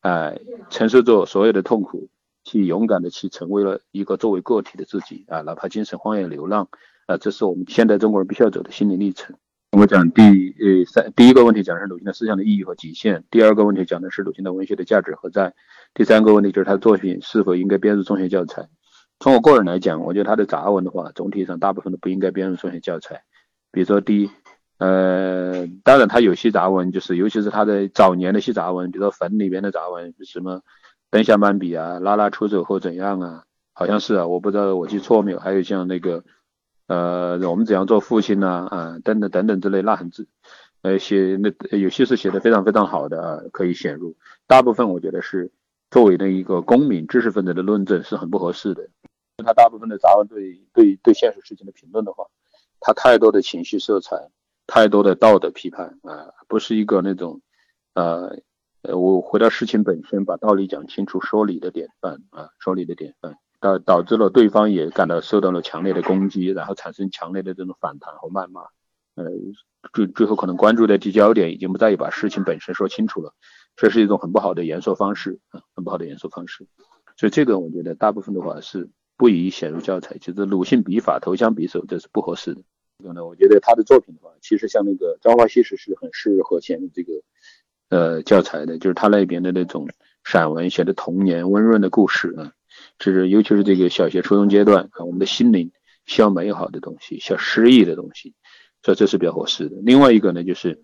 [0.00, 0.38] 哎
[0.70, 2.08] 承受着所有的痛苦，
[2.44, 6.68] 去勇敢的去成为了一个作为个体的自己啊，哪怕精神荒野流浪。
[7.06, 9.36] 啊，这是我们现代中国人必须要走的心理历程。
[9.72, 15.52] 我讲第呃三第一个问题讲的是鲁迅的思想的意义和极限，第二个问题讲的是鲁迅的文学的价值何在，
[15.92, 18.68] 第三个问题就是他的作品是否应该编入中学教材。
[19.18, 23.22] 从我个人来讲，我觉得他的杂文的话，总体上大部分都不应该编入中学教材。
[23.70, 24.30] 比如说第一，
[24.78, 30.62] 呃，当然他有些杂文就是，尤其是他的早年的一些杂文，比如说《坟》里边的杂文，什么
[31.10, 35.38] “灯下漫笔”啊，“拉拉出走后怎样啊”，好像是啊，我不知道我记错没有。
[35.38, 36.24] 还有像那个。
[36.86, 38.68] 呃，我们怎样做父亲呢？
[38.70, 40.28] 啊，等等等等之类，那很字，
[40.82, 44.16] 呃，写那有些是写的非常非常好的，可以选入。
[44.46, 45.50] 大部分我觉得是
[45.94, 48.88] 作为的一个公民知识分子的论证是很不合适的。
[49.44, 52.26] 他大部分的杂文对对对现实事情的评论的话，
[52.80, 54.28] 他太多的情绪色彩，
[54.66, 57.42] 太多的道德批判啊，不是一个那种
[57.94, 58.40] 呃
[58.82, 63.36] 呃，我回到事情本身，把道理讲清楚，说理的典范啊，说理的典范。
[63.60, 68.62] 导导致了对方也感到受到了强烈的攻击，然后产生强烈的这种反弹和谩骂，
[69.14, 69.26] 呃，
[69.92, 73.32] 最最后可能关注的聚焦点已经不在于把事情本身说清楚了，
[73.76, 76.66] 这是一种很不好的言说方式啊，很不好的言说方式。
[77.16, 82.62] 所以这个我觉得大部分的话是不宜写入教材，就是鲁迅笔法投降匕首，这是不合适的。
[82.98, 87.12] 这个呢，我觉得他的作品的话，其实像那个《朝花夕拾》是很适合写入这个
[87.88, 89.88] 呃教材的，就是他那边的那种
[90.24, 92.52] 散文写的童年温润的故事啊。
[92.98, 95.70] 是，尤其是这个小学、初中阶段啊，我们的心灵
[96.06, 98.34] 需要美好的东西，需要诗意的东西，
[98.82, 99.76] 所以这是比较合适的。
[99.82, 100.80] 另外一个呢，就是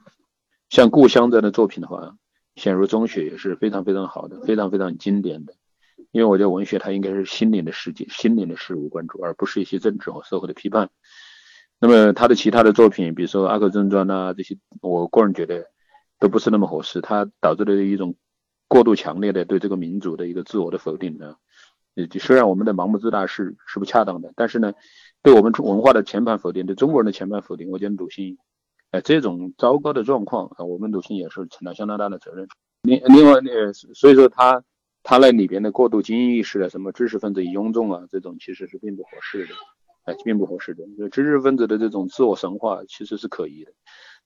[0.68, 2.16] 像《故乡》这样的作品的话，
[2.56, 5.54] 选入中学也是非常非常好的，非常非常经典的。
[6.12, 10.90] 因为我觉得文学它应该是心灵的世界、心灵的事物关注，而不是一些政治和社会的批判。
[11.78, 15.66] 那么他的其他的作品，比如说《阿 Q 正传》呐这些，我个人觉得
[16.18, 18.16] 都不是那么合适，它导致了一种
[18.68, 21.36] 过度强烈的对这个民族的一个自我的否定呢。
[22.18, 24.74] 虽然我们的盲目自大是是不恰当的，但是呢，
[25.22, 28.36] 对我们文化的全盘否定，对中国人的全盘否定，我觉得鲁迅，
[28.90, 32.48] 哎，这种糟糕的状况啊，我们鲁迅也是承担相当大的责任。
[32.82, 33.50] 另另外呢，
[33.94, 34.64] 所以说他
[35.02, 39.54] 他那里边的过度精英意识啊，什么知识分子与庸众啊，这种其实是并不合适的，
[40.04, 40.84] 哎，并不合适的。
[40.98, 43.72] 就知识分子的这种自我神话其实是可疑的，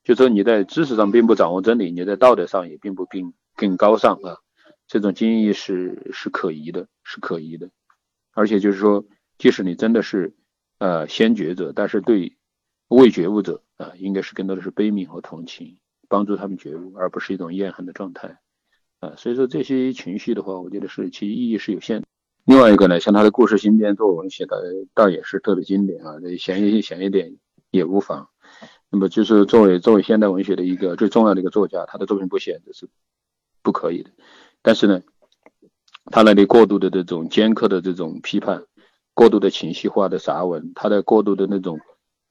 [0.02, 4.38] 就说你在知识上并不掌握真理，你在道德上也并不更更高尚啊。
[4.86, 7.70] 这种精英意识是可疑的，是可疑的，
[8.32, 9.04] 而且就是说，
[9.36, 10.36] 即使你真的是
[10.78, 12.36] 呃先觉者，但是对
[12.88, 18.38] 未觉悟者啊，应该是更多的是悲悯和同情，帮助他们觉悟，而不是一种怨恨的状态
[19.00, 19.14] 啊。
[19.16, 22.04] 所以说这些情绪的话，我觉得是其意义是有限。
[22.44, 24.62] 另外一个呢，像他的故事新编作文写的
[24.94, 27.36] 倒也是特别经典啊，写一写一点
[27.70, 28.28] 也无妨。
[28.90, 32.88] 那么就是作为作为现代文学的一个最重要的一个作家，他的作品不写这是
[33.62, 34.10] 不可以的。
[34.62, 35.02] 但是呢，
[36.12, 38.66] 他那里过度的这种尖刻的这种批判，
[39.14, 41.80] 过度的情绪化的杂文，他的过度的那种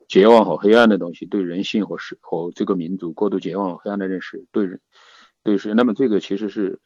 [0.08, 4.80] 绝望和黑暗的东西，对人性和是和这个民族过度绝望和黑暗的认识，对人
[5.44, 6.80] 对是，那么这个其实是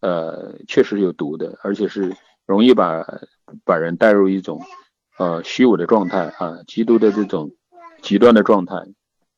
[0.00, 2.16] 呃确实有毒的，而且是
[2.46, 3.06] 容易把
[3.64, 4.60] 把人带入一种
[5.18, 7.54] 呃虚伪的状态啊，极度的这种
[8.02, 8.76] 极端的状态，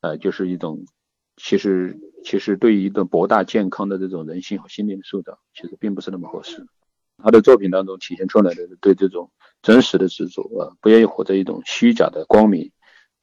[0.01, 0.85] 呃就是一种
[1.35, 1.99] 其实。
[2.23, 6.67] 其实对于一个博大健康的这种人性和心灵的塑造，其实并不是那么合适。
[7.23, 9.31] 他的作品当中体现出来的对这种
[9.61, 12.69] 真实的执着啊，不愿意活在一种虚假的光明，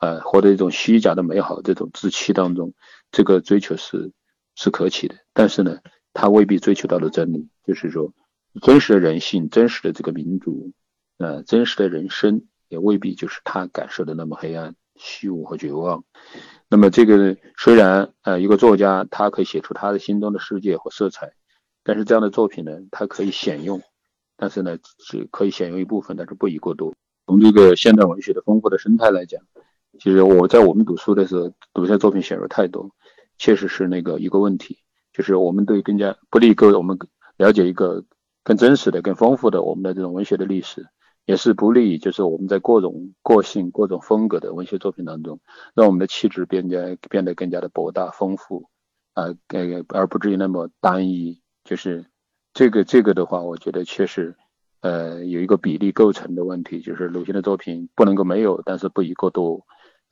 [0.05, 2.75] 呃，活在一种虚假的美好这种自欺当中，
[3.11, 4.13] 这个追求是
[4.55, 5.15] 是可取的。
[5.33, 5.79] 但是呢，
[6.13, 8.13] 他未必追求到了真理，就是说，
[8.61, 10.73] 真实的人性、真实的这个民族，
[11.17, 16.05] 呃，真实的人生，也未必就是他感受的那么黑暗、虚无和绝望。
[16.69, 21.33] 那么这个虽然呃一个作家他可以写出他的心中的世界和色彩，
[21.83, 23.81] 但是这样的作品呢，他可以显用，
[24.37, 26.93] 但是呢只可以显用一部分，但是不宜过多。
[27.27, 29.41] 从这个现代文学的丰富的生态来讲，
[29.99, 32.91] 其实我在我们读书的时候，读些作品写入太多，
[33.39, 34.79] 确实是那个一个问题，
[35.13, 36.99] 就是我们对更加不利于我们
[37.37, 38.05] 了解一个
[38.43, 40.87] 更真实的、更丰富的我们的这种文学的历史。
[41.27, 45.41] 也是不利于，就是我们在各种个性、各种风格的文学作品当中，
[45.75, 46.79] 让我们的气质变加
[47.09, 48.69] 变得更加的博大丰富，
[49.15, 51.41] 啊，呃，而不至于那么单一。
[51.65, 52.05] 就是
[52.53, 54.37] 这个这个的话，我觉得确实，
[54.83, 59.65] 呃，有一个比例构成的问题，就是鲁迅的作品不能够没有，但是不宜过多。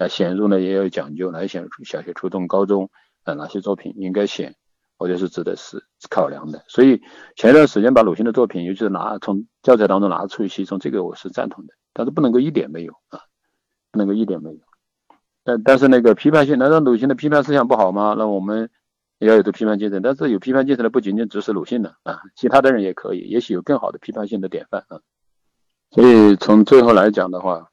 [0.03, 2.91] 啊，选入呢也有讲究，哪选小学、初中、高中
[3.23, 4.57] 啊，哪些作品应该选，
[4.99, 5.81] 我觉得是值得是
[6.11, 6.65] 考量的。
[6.67, 7.01] 所以
[7.37, 13.21] 前一段时间把鲁迅的作品，尤其是拿从教材当中拿出去，从这个我是赞同的，但是不能够一点没有啊，
[13.93, 14.59] 不能够一点没有。
[15.45, 18.17] 但但是那个批判性，难道鲁迅的批判思想不好吗？
[18.19, 18.71] 那我们
[19.19, 20.03] 也要有个批判精神。
[20.03, 25.01] 但是有批判精神的不仅仅只是鲁迅的啊，其他的人也可以，也许有更好的批判性的典范啊。
[25.91, 27.69] 所以从最后来讲的话，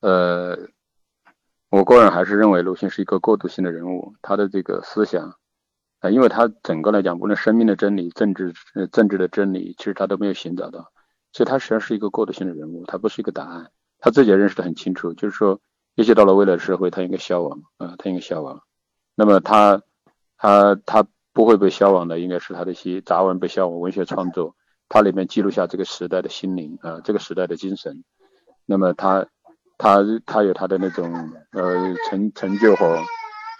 [0.00, 0.68] 呃。
[1.68, 5.36] 我个人还是认为鲁迅是一个过渡性的人物，他的这个思想，
[5.98, 10.92] 啊，因为他整个来讲，无论生命的真理、政治、呃政治的真理，其实他都没有寻找到，
[11.32, 15.60] 所以他实际上是一个过渡性的人物，他不是一个答案，他自己也认识得很清楚，就是说，
[15.96, 18.62] 也许到了未来的社会，他应该消亡，啊，他应该消亡。
[19.16, 19.82] 那么他，
[20.36, 24.54] 他，他不会被消亡的，应该是他的一些杂文被消亡，文学创作，
[24.88, 28.04] 它里面记录下这个时代的心灵，啊，这个时代的精神。
[28.64, 29.26] 那么他。
[29.78, 31.12] 他他有他的那种
[31.52, 32.98] 呃成成就和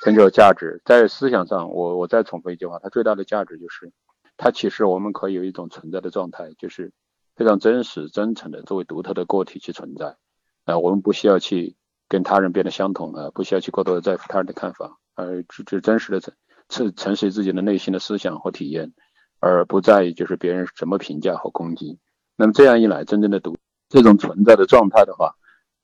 [0.02, 3.92] 成就价值，在思想上，我我再重复一句话，他最大的价值就是，
[4.36, 6.92] 他其实我们可以有一种存在的状态，就是
[7.34, 10.16] 非常真实真诚的作为独特的个体去存在，
[10.64, 11.76] 啊，我们不需要去
[12.08, 16.34] 跟他人变得相同啊，不需要去过多的在乎他人的看法，而只只真实的诚
[16.68, 18.92] 诚诚实自己的内心的思想和体验，
[19.40, 21.98] 而不在意就是别人怎么评价和攻击。
[22.36, 23.56] 那么这样一来，真正的独
[23.88, 25.34] 这种存在的状态的话。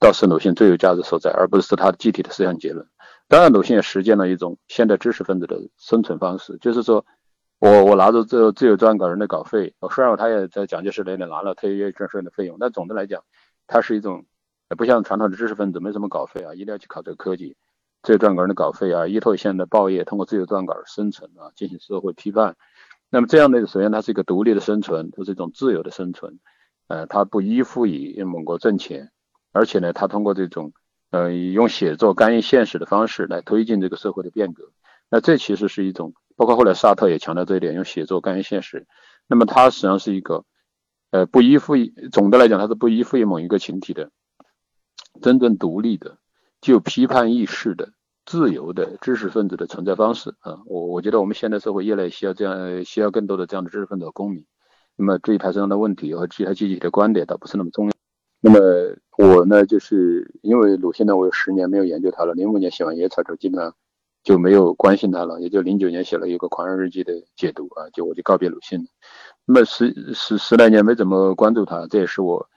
[0.03, 2.85] 倒是鲁迅最有价值所在，而不是他具体的思想结论。
[3.29, 7.07] 当然，鲁迅也实践了一种现代知识分子的生存方式，就是说，
[7.61, 13.23] 我我拿着这自由撰稿人的稿费，虽然他也在蒋介石那里拿了特约撰书人的费用，但总的来讲，
[13.69, 14.27] 他是一种
[14.77, 17.57] 不像传统的知识分子没什么稿费啊，一定要去考这个科技，
[18.03, 22.57] 自由撰稿人的稿费啊，依托现在的报业，通过自由撰稿生存啊，进行社会批判。
[23.09, 26.41] 那么这样的，首先它是一个独立的生存，它是一种自由的生存，
[26.89, 29.12] 呃，它不依附于某国挣钱。
[29.53, 30.73] 而且呢，他通过这种，
[31.11, 34.73] 呃，用写作干预现实的方式来推进这个社会的变革。
[35.11, 38.87] 那这其实是一种，包括后来萨特也强调这一点，用写作干预现实。
[39.27, 40.45] 那么他实际上是一个，
[41.11, 44.11] 呃，不依附于，总的来讲，他是不依附于某一个群体的，
[45.21, 46.17] 真正独立的、
[46.63, 47.93] 具有批判意识的、
[48.25, 50.61] 自由的知识分子的存在方式啊。
[50.65, 54.47] 我我觉得我们现代社会越来越需要这样，需要更多的这样的知识分子和公民。
[54.97, 57.93] 那么至于他身上的问题和其他具体的观点，倒不是那么重要。
[58.41, 58.59] 那么
[59.19, 62.33] 我呢，就是因为鲁迅呢，我有十年没有研究他了。
[62.33, 63.75] 零五年写完《野草》之后，基本上
[64.23, 65.41] 就没有关心他了。
[65.41, 68.89] 也就零九年写了一个《狂人日记》的解读啊，就我就告别鲁迅。
[69.45, 72.49] 那么十十十来年没怎么关注他，这也是我，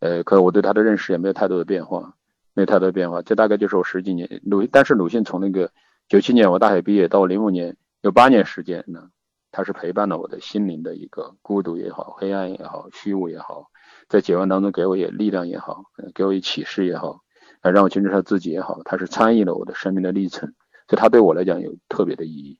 [0.00, 2.14] 呃，可我对他的认识也没有太多的变化，
[2.52, 3.22] 没有太多的变化。
[3.22, 5.70] 这大概就是我十几年鲁，但是鲁迅从那个
[6.08, 9.08] 九七年我大学毕业到零五年有八年时间呢，
[9.50, 13.70] 他是陪伴了我的心灵的一个孤独也好，黑暗也好，虚无也好。
[14.08, 15.84] 在解放当中给我也力量也好，
[16.14, 17.22] 给我一启示也好，
[17.60, 20.54] 啊，让我坚持他自己也好，他是参与了我的生命的历程，
[20.88, 22.58] 所以他对我来讲有特别的意义。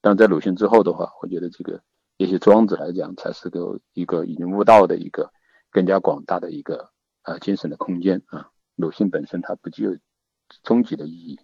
[0.00, 1.80] 但在鲁迅之后的话，我觉得这个
[2.16, 5.30] 也许庄子来讲才是个一个已经悟道的一个
[5.70, 6.90] 更加广大的一个
[7.22, 8.48] 啊精神的空间啊。
[8.74, 9.96] 鲁迅本身它不具有
[10.62, 11.38] 终极的意义。